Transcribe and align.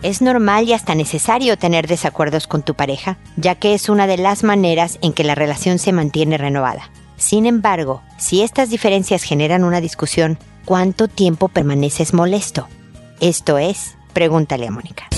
Es 0.00 0.22
normal 0.22 0.68
y 0.68 0.74
hasta 0.74 0.94
necesario 0.94 1.58
tener 1.58 1.88
desacuerdos 1.88 2.46
con 2.46 2.62
tu 2.62 2.74
pareja, 2.74 3.18
ya 3.36 3.56
que 3.56 3.74
es 3.74 3.88
una 3.88 4.06
de 4.06 4.16
las 4.16 4.44
maneras 4.44 4.98
en 5.02 5.12
que 5.12 5.24
la 5.24 5.34
relación 5.34 5.80
se 5.80 5.92
mantiene 5.92 6.38
renovada. 6.38 6.90
Sin 7.16 7.46
embargo, 7.46 8.02
si 8.16 8.42
estas 8.42 8.70
diferencias 8.70 9.24
generan 9.24 9.64
una 9.64 9.80
discusión, 9.80 10.38
¿cuánto 10.64 11.08
tiempo 11.08 11.48
permaneces 11.48 12.14
molesto? 12.14 12.68
Esto 13.20 13.58
es, 13.58 13.96
pregúntale 14.12 14.68
a 14.68 14.70
Mónica. 14.70 15.08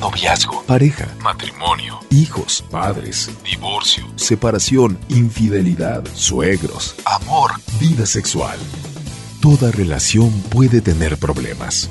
Noviazgo, 0.00 0.62
pareja, 0.62 1.06
matrimonio, 1.22 2.00
hijos, 2.08 2.64
padres, 2.70 3.30
divorcio, 3.44 4.06
separación, 4.16 4.98
infidelidad, 5.10 6.02
suegros, 6.14 6.96
amor, 7.04 7.50
vida 7.78 8.06
sexual. 8.06 8.58
Toda 9.42 9.70
relación 9.70 10.30
puede 10.48 10.80
tener 10.80 11.18
problemas, 11.18 11.90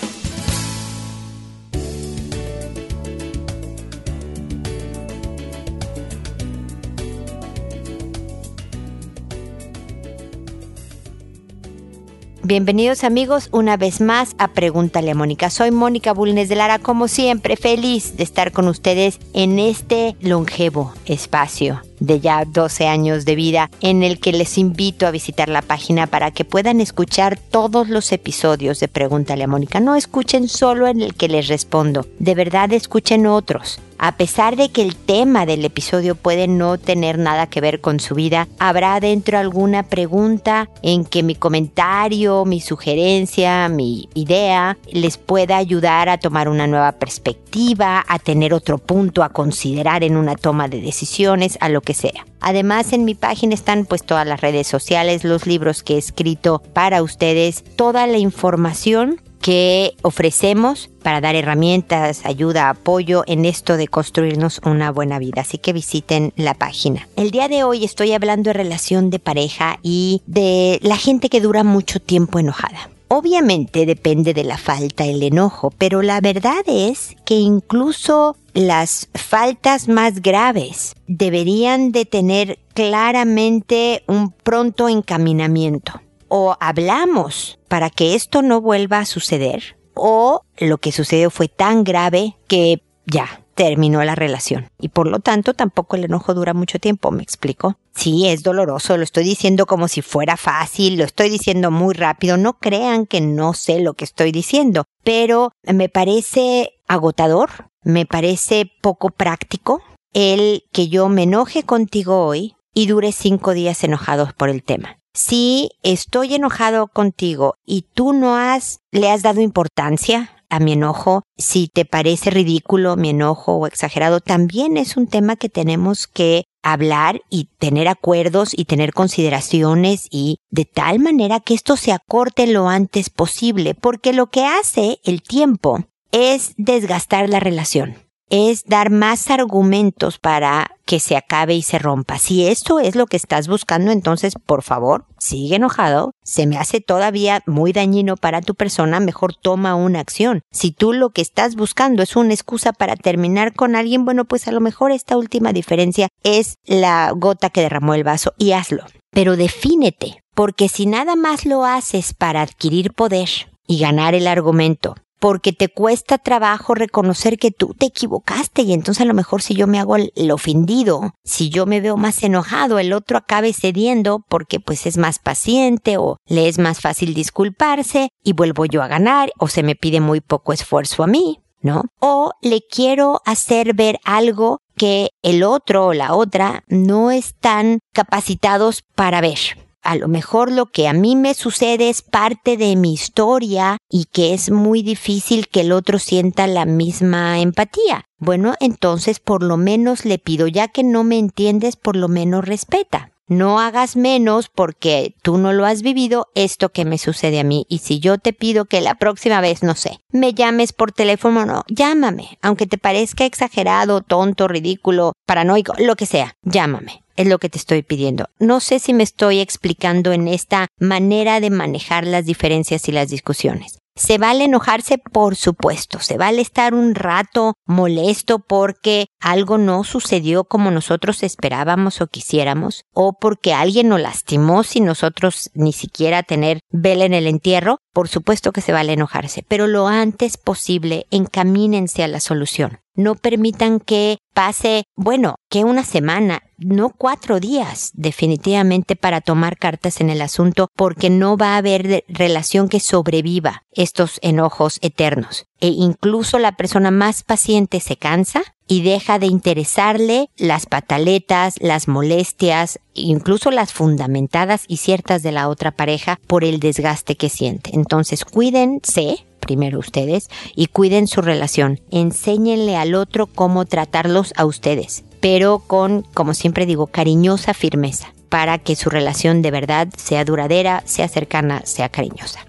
Bienvenidos 12.51 13.05
amigos 13.05 13.47
una 13.53 13.77
vez 13.77 14.01
más 14.01 14.35
a 14.37 14.49
Pregúntale 14.49 15.11
a 15.11 15.15
Mónica. 15.15 15.49
Soy 15.49 15.71
Mónica 15.71 16.11
Bulnes 16.11 16.49
de 16.49 16.57
Lara, 16.57 16.79
como 16.79 17.07
siempre, 17.07 17.55
feliz 17.55 18.17
de 18.17 18.23
estar 18.23 18.51
con 18.51 18.67
ustedes 18.67 19.19
en 19.31 19.57
este 19.57 20.17
longevo 20.19 20.93
espacio 21.05 21.81
de 22.01 22.19
ya 22.19 22.43
12 22.43 22.87
años 22.87 23.23
de 23.23 23.35
vida 23.35 23.69
en 23.79 24.03
el 24.03 24.19
que 24.19 24.33
les 24.33 24.57
invito 24.57 25.07
a 25.07 25.11
visitar 25.11 25.47
la 25.47 25.61
página 25.61 26.07
para 26.07 26.31
que 26.31 26.43
puedan 26.43 26.81
escuchar 26.81 27.39
todos 27.39 27.87
los 27.87 28.11
episodios 28.11 28.81
de 28.81 28.89
Pregúntale 28.89 29.45
a 29.45 29.47
Mónica. 29.47 29.79
No 29.79 29.95
escuchen 29.95 30.49
solo 30.49 30.87
en 30.87 30.99
el 30.99 31.13
que 31.13 31.29
les 31.29 31.47
respondo, 31.47 32.05
de 32.19 32.35
verdad 32.35 32.73
escuchen 32.73 33.27
otros. 33.27 33.79
A 34.03 34.13
pesar 34.13 34.55
de 34.55 34.69
que 34.69 34.81
el 34.81 34.95
tema 34.95 35.45
del 35.45 35.63
episodio 35.63 36.15
puede 36.15 36.47
no 36.47 36.79
tener 36.79 37.19
nada 37.19 37.45
que 37.45 37.61
ver 37.61 37.81
con 37.81 37.99
su 37.99 38.15
vida, 38.15 38.47
habrá 38.57 38.99
dentro 38.99 39.37
alguna 39.37 39.83
pregunta 39.83 40.71
en 40.81 41.05
que 41.05 41.21
mi 41.21 41.35
comentario, 41.35 42.43
mi 42.45 42.61
sugerencia, 42.61 43.69
mi 43.69 44.09
idea 44.15 44.75
les 44.91 45.19
pueda 45.19 45.57
ayudar 45.57 46.09
a 46.09 46.17
tomar 46.17 46.49
una 46.49 46.65
nueva 46.65 46.93
perspectiva, 46.93 48.03
a 48.07 48.17
tener 48.17 48.55
otro 48.55 48.79
punto 48.79 49.21
a 49.21 49.29
considerar 49.29 50.03
en 50.03 50.17
una 50.17 50.33
toma 50.33 50.67
de 50.67 50.81
decisiones, 50.81 51.59
a 51.61 51.69
lo 51.69 51.81
que 51.81 51.90
sea. 51.93 52.25
Además, 52.39 52.93
en 52.93 53.05
mi 53.05 53.15
página 53.15 53.53
están 53.53 53.85
pues 53.85 54.03
todas 54.03 54.27
las 54.27 54.41
redes 54.41 54.67
sociales, 54.67 55.23
los 55.23 55.45
libros 55.45 55.83
que 55.83 55.95
he 55.95 55.97
escrito 55.97 56.61
para 56.73 57.03
ustedes, 57.03 57.63
toda 57.75 58.07
la 58.07 58.17
información 58.17 59.21
que 59.41 59.95
ofrecemos 60.03 60.89
para 61.03 61.19
dar 61.19 61.35
herramientas, 61.35 62.25
ayuda, 62.25 62.69
apoyo 62.69 63.23
en 63.25 63.45
esto 63.45 63.75
de 63.75 63.87
construirnos 63.87 64.61
una 64.63 64.91
buena 64.91 65.19
vida. 65.19 65.41
Así 65.41 65.57
que 65.57 65.73
visiten 65.73 66.31
la 66.35 66.53
página. 66.53 67.07
El 67.15 67.31
día 67.31 67.47
de 67.47 67.63
hoy 67.63 67.83
estoy 67.83 68.13
hablando 68.13 68.49
de 68.49 68.53
relación 68.53 69.09
de 69.09 69.19
pareja 69.19 69.79
y 69.81 70.21
de 70.27 70.79
la 70.83 70.95
gente 70.95 71.29
que 71.29 71.41
dura 71.41 71.63
mucho 71.63 71.99
tiempo 71.99 72.37
enojada. 72.37 72.90
Obviamente 73.13 73.85
depende 73.85 74.33
de 74.33 74.45
la 74.45 74.57
falta 74.57 75.03
el 75.03 75.21
enojo, 75.21 75.69
pero 75.77 76.01
la 76.01 76.21
verdad 76.21 76.63
es 76.65 77.17
que 77.25 77.35
incluso 77.35 78.37
las 78.53 79.09
faltas 79.13 79.89
más 79.89 80.21
graves 80.21 80.95
deberían 81.07 81.91
de 81.91 82.05
tener 82.05 82.59
claramente 82.73 84.05
un 84.07 84.31
pronto 84.31 84.87
encaminamiento. 84.87 85.99
O 86.29 86.55
hablamos 86.61 87.59
para 87.67 87.89
que 87.89 88.15
esto 88.15 88.41
no 88.41 88.61
vuelva 88.61 88.99
a 88.99 89.05
suceder 89.05 89.75
o 89.93 90.45
lo 90.57 90.77
que 90.77 90.93
sucedió 90.93 91.29
fue 91.31 91.49
tan 91.49 91.83
grave 91.83 92.37
que 92.47 92.81
ya 93.07 93.40
terminó 93.61 94.03
la 94.03 94.15
relación 94.15 94.71
y 94.79 94.89
por 94.89 95.05
lo 95.05 95.19
tanto 95.19 95.53
tampoco 95.53 95.95
el 95.95 96.05
enojo 96.05 96.33
dura 96.33 96.55
mucho 96.55 96.79
tiempo, 96.79 97.11
¿me 97.11 97.21
explico? 97.21 97.75
Sí, 97.93 98.27
es 98.27 98.41
doloroso, 98.41 98.97
lo 98.97 99.03
estoy 99.03 99.23
diciendo 99.23 99.67
como 99.67 99.87
si 99.87 100.01
fuera 100.01 100.35
fácil, 100.35 100.97
lo 100.97 101.03
estoy 101.03 101.29
diciendo 101.29 101.69
muy 101.69 101.93
rápido, 101.93 102.37
no 102.37 102.53
crean 102.53 103.05
que 103.05 103.21
no 103.21 103.53
sé 103.53 103.79
lo 103.79 103.93
que 103.93 104.03
estoy 104.03 104.31
diciendo, 104.31 104.85
pero 105.03 105.51
me 105.61 105.89
parece 105.89 106.73
agotador, 106.87 107.69
me 107.83 108.07
parece 108.07 108.71
poco 108.81 109.11
práctico 109.11 109.83
el 110.11 110.63
que 110.71 110.87
yo 110.87 111.07
me 111.07 111.23
enoje 111.23 111.61
contigo 111.61 112.25
hoy 112.25 112.55
y 112.73 112.87
dure 112.87 113.11
cinco 113.11 113.53
días 113.53 113.83
enojados 113.83 114.33
por 114.33 114.49
el 114.49 114.63
tema. 114.63 114.97
Si 115.13 115.69
estoy 115.83 116.33
enojado 116.33 116.87
contigo 116.87 117.57
y 117.63 117.85
tú 117.93 118.13
no 118.13 118.37
has, 118.37 118.79
le 118.89 119.11
has 119.11 119.21
dado 119.21 119.39
importancia 119.39 120.31
a 120.51 120.59
mi 120.59 120.73
enojo, 120.73 121.23
si 121.37 121.67
te 121.73 121.85
parece 121.85 122.29
ridículo 122.29 122.97
mi 122.97 123.09
enojo 123.09 123.53
o 123.53 123.65
exagerado, 123.65 124.19
también 124.19 124.77
es 124.77 124.97
un 124.97 125.07
tema 125.07 125.37
que 125.37 125.49
tenemos 125.49 126.05
que 126.05 126.43
hablar 126.61 127.21
y 127.29 127.49
tener 127.57 127.87
acuerdos 127.87 128.51
y 128.55 128.65
tener 128.65 128.93
consideraciones 128.93 130.07
y 130.11 130.37
de 130.51 130.65
tal 130.65 130.99
manera 130.99 131.39
que 131.39 131.55
esto 131.55 131.77
se 131.77 131.93
acorte 131.93 132.45
lo 132.45 132.69
antes 132.69 133.09
posible, 133.09 133.73
porque 133.73 134.13
lo 134.13 134.27
que 134.27 134.45
hace 134.45 134.99
el 135.03 135.23
tiempo 135.23 135.85
es 136.11 136.53
desgastar 136.57 137.29
la 137.29 137.39
relación 137.39 138.10
es 138.31 138.63
dar 138.63 138.89
más 138.89 139.29
argumentos 139.29 140.17
para 140.17 140.71
que 140.85 141.01
se 141.01 141.17
acabe 141.17 141.53
y 141.53 141.61
se 141.61 141.77
rompa. 141.77 142.17
Si 142.17 142.47
esto 142.47 142.79
es 142.79 142.95
lo 142.95 143.05
que 143.05 143.17
estás 143.17 143.47
buscando, 143.47 143.91
entonces, 143.91 144.33
por 144.45 144.63
favor, 144.63 145.05
sigue 145.19 145.57
enojado. 145.57 146.13
Se 146.23 146.47
me 146.47 146.57
hace 146.57 146.79
todavía 146.79 147.43
muy 147.45 147.73
dañino 147.73 148.15
para 148.15 148.41
tu 148.41 148.55
persona, 148.55 149.01
mejor 149.01 149.35
toma 149.35 149.75
una 149.75 149.99
acción. 149.99 150.41
Si 150.49 150.71
tú 150.71 150.93
lo 150.93 151.09
que 151.09 151.21
estás 151.21 151.55
buscando 151.55 152.01
es 152.01 152.15
una 152.15 152.33
excusa 152.33 152.71
para 152.71 152.95
terminar 152.95 153.53
con 153.53 153.75
alguien, 153.75 154.05
bueno, 154.05 154.23
pues 154.23 154.47
a 154.47 154.51
lo 154.53 154.61
mejor 154.61 154.91
esta 154.91 155.17
última 155.17 155.51
diferencia 155.51 156.07
es 156.23 156.55
la 156.65 157.11
gota 157.13 157.49
que 157.49 157.61
derramó 157.61 157.93
el 157.93 158.05
vaso 158.05 158.33
y 158.37 158.53
hazlo. 158.53 158.85
Pero 159.11 159.35
defínete, 159.35 160.23
porque 160.33 160.69
si 160.69 160.85
nada 160.85 161.17
más 161.17 161.45
lo 161.45 161.65
haces 161.65 162.13
para 162.13 162.41
adquirir 162.41 162.93
poder 162.93 163.29
y 163.67 163.79
ganar 163.79 164.15
el 164.15 164.25
argumento, 164.25 164.95
porque 165.21 165.53
te 165.53 165.69
cuesta 165.69 166.17
trabajo 166.17 166.73
reconocer 166.73 167.37
que 167.37 167.51
tú 167.51 167.75
te 167.77 167.85
equivocaste 167.85 168.63
y 168.63 168.73
entonces 168.73 169.03
a 169.03 169.05
lo 169.05 169.13
mejor 169.13 169.43
si 169.43 169.53
yo 169.53 169.67
me 169.67 169.79
hago 169.79 169.95
el, 169.95 170.31
ofendido, 170.31 171.13
si 171.23 171.51
yo 171.51 171.67
me 171.67 171.79
veo 171.79 171.95
más 171.95 172.23
enojado, 172.23 172.79
el 172.79 172.91
otro 172.91 173.19
acabe 173.19 173.53
cediendo 173.53 174.25
porque 174.27 174.59
pues 174.59 174.87
es 174.87 174.97
más 174.97 175.19
paciente 175.19 175.97
o 175.97 176.17
le 176.25 176.47
es 176.47 176.57
más 176.57 176.81
fácil 176.81 177.13
disculparse 177.13 178.09
y 178.23 178.33
vuelvo 178.33 178.65
yo 178.65 178.81
a 178.81 178.87
ganar 178.87 179.31
o 179.37 179.47
se 179.47 179.61
me 179.61 179.75
pide 179.75 179.99
muy 179.99 180.21
poco 180.21 180.53
esfuerzo 180.53 181.03
a 181.03 181.07
mí, 181.07 181.39
¿no? 181.61 181.83
O 181.99 182.31
le 182.41 182.61
quiero 182.67 183.21
hacer 183.23 183.75
ver 183.75 183.99
algo 184.03 184.57
que 184.75 185.11
el 185.21 185.43
otro 185.43 185.85
o 185.85 185.93
la 185.93 186.15
otra 186.15 186.63
no 186.67 187.11
están 187.11 187.77
capacitados 187.93 188.81
para 188.95 189.21
ver 189.21 189.37
a 189.83 189.95
lo 189.95 190.07
mejor 190.07 190.51
lo 190.51 190.67
que 190.67 190.87
a 190.87 190.93
mí 190.93 191.15
me 191.15 191.33
sucede 191.33 191.89
es 191.89 192.01
parte 192.01 192.57
de 192.57 192.75
mi 192.75 192.93
historia 192.93 193.77
y 193.89 194.05
que 194.05 194.33
es 194.33 194.51
muy 194.51 194.83
difícil 194.83 195.47
que 195.47 195.61
el 195.61 195.71
otro 195.71 195.99
sienta 195.99 196.47
la 196.47 196.65
misma 196.65 197.39
empatía. 197.39 198.05
Bueno, 198.17 198.55
entonces 198.59 199.19
por 199.19 199.43
lo 199.43 199.57
menos 199.57 200.05
le 200.05 200.19
pido, 200.19 200.47
ya 200.47 200.67
que 200.67 200.83
no 200.83 201.03
me 201.03 201.17
entiendes, 201.17 201.75
por 201.75 201.95
lo 201.95 202.07
menos 202.07 202.45
respeta. 202.45 203.10
No 203.27 203.59
hagas 203.59 203.95
menos 203.95 204.49
porque 204.49 205.15
tú 205.21 205.37
no 205.37 205.53
lo 205.53 205.65
has 205.65 205.81
vivido 205.81 206.27
esto 206.35 206.69
que 206.69 206.85
me 206.85 206.97
sucede 206.97 207.39
a 207.39 207.43
mí. 207.43 207.65
Y 207.69 207.79
si 207.79 207.99
yo 207.99 208.17
te 208.17 208.33
pido 208.33 208.65
que 208.65 208.81
la 208.81 208.95
próxima 208.95 209.41
vez, 209.41 209.63
no 209.63 209.75
sé, 209.75 209.99
me 210.11 210.33
llames 210.33 210.73
por 210.73 210.91
teléfono, 210.91 211.45
no, 211.45 211.63
llámame. 211.67 212.37
Aunque 212.41 212.67
te 212.67 212.77
parezca 212.77 213.25
exagerado, 213.25 214.01
tonto, 214.01 214.47
ridículo, 214.47 215.13
paranoico, 215.25 215.73
lo 215.77 215.95
que 215.95 216.05
sea, 216.05 216.33
llámame 216.43 217.03
es 217.17 217.27
lo 217.27 217.39
que 217.39 217.49
te 217.49 217.57
estoy 217.57 217.83
pidiendo. 217.83 218.29
No 218.39 218.59
sé 218.59 218.79
si 218.79 218.93
me 218.93 219.03
estoy 219.03 219.39
explicando 219.39 220.11
en 220.11 220.27
esta 220.27 220.67
manera 220.79 221.39
de 221.39 221.49
manejar 221.49 222.05
las 222.05 222.25
diferencias 222.25 222.87
y 222.87 222.91
las 222.91 223.09
discusiones. 223.09 223.79
Se 223.95 224.17
vale 224.17 224.45
enojarse, 224.45 224.97
por 224.97 225.35
supuesto, 225.35 225.99
se 225.99 226.17
vale 226.17 226.41
estar 226.41 226.73
un 226.73 226.95
rato 226.95 227.55
molesto 227.65 228.39
porque 228.39 229.07
algo 229.19 229.57
no 229.57 229.83
sucedió 229.83 230.45
como 230.45 230.71
nosotros 230.71 231.23
esperábamos 231.23 231.99
o 231.99 232.07
quisiéramos, 232.07 232.85
o 232.93 233.13
porque 233.19 233.53
alguien 233.53 233.89
nos 233.89 233.99
lastimó 233.99 234.63
sin 234.63 234.85
nosotros 234.85 235.51
ni 235.53 235.73
siquiera 235.73 236.23
tener 236.23 236.61
vela 236.71 237.03
en 237.03 237.13
el 237.13 237.27
entierro, 237.27 237.79
por 237.93 238.07
supuesto 238.07 238.51
que 238.51 238.61
se 238.61 238.71
vale 238.71 238.93
enojarse, 238.93 239.43
pero 239.47 239.67
lo 239.67 239.87
antes 239.87 240.37
posible 240.37 241.05
encamínense 241.11 242.03
a 242.03 242.07
la 242.07 242.19
solución. 242.19 242.79
No 242.93 243.15
permitan 243.15 243.79
que 243.79 244.17
pase, 244.33 244.83
bueno, 244.95 245.35
que 245.49 245.63
una 245.63 245.83
semana, 245.83 246.43
no 246.57 246.89
cuatro 246.89 247.39
días, 247.39 247.91
definitivamente 247.93 248.95
para 248.95 249.21
tomar 249.21 249.57
cartas 249.57 250.01
en 250.01 250.09
el 250.09 250.21
asunto, 250.21 250.67
porque 250.75 251.09
no 251.09 251.37
va 251.37 251.53
a 251.53 251.57
haber 251.57 252.03
relación 252.09 252.67
que 252.67 252.79
sobreviva 252.79 253.63
estos 253.71 254.19
enojos 254.21 254.77
eternos. 254.81 255.45
E 255.59 255.69
incluso 255.69 256.37
la 256.37 256.53
persona 256.53 256.91
más 256.91 257.23
paciente 257.23 257.79
se 257.79 257.95
cansa 257.95 258.43
y 258.71 258.83
deja 258.83 259.19
de 259.19 259.25
interesarle 259.25 260.29
las 260.37 260.65
pataletas, 260.65 261.55
las 261.59 261.89
molestias, 261.89 262.79
incluso 262.93 263.51
las 263.51 263.73
fundamentadas 263.73 264.63
y 264.65 264.77
ciertas 264.77 265.23
de 265.23 265.33
la 265.33 265.49
otra 265.49 265.71
pareja 265.71 266.21
por 266.25 266.45
el 266.45 266.61
desgaste 266.61 267.17
que 267.17 267.27
siente. 267.27 267.71
Entonces 267.73 268.23
cuídense 268.23 269.25
primero 269.41 269.77
ustedes 269.77 270.29
y 270.55 270.67
cuiden 270.67 271.07
su 271.07 271.21
relación. 271.21 271.81
Enséñenle 271.91 272.77
al 272.77 272.95
otro 272.95 273.27
cómo 273.27 273.65
tratarlos 273.65 274.31
a 274.37 274.45
ustedes, 274.45 275.03
pero 275.19 275.59
con, 275.59 276.03
como 276.13 276.33
siempre 276.33 276.65
digo, 276.65 276.87
cariñosa 276.87 277.53
firmeza 277.53 278.13
para 278.29 278.57
que 278.57 278.77
su 278.77 278.89
relación 278.89 279.41
de 279.41 279.51
verdad 279.51 279.89
sea 279.97 280.23
duradera, 280.23 280.81
sea 280.85 281.09
cercana, 281.09 281.63
sea 281.65 281.89
cariñosa. 281.89 282.45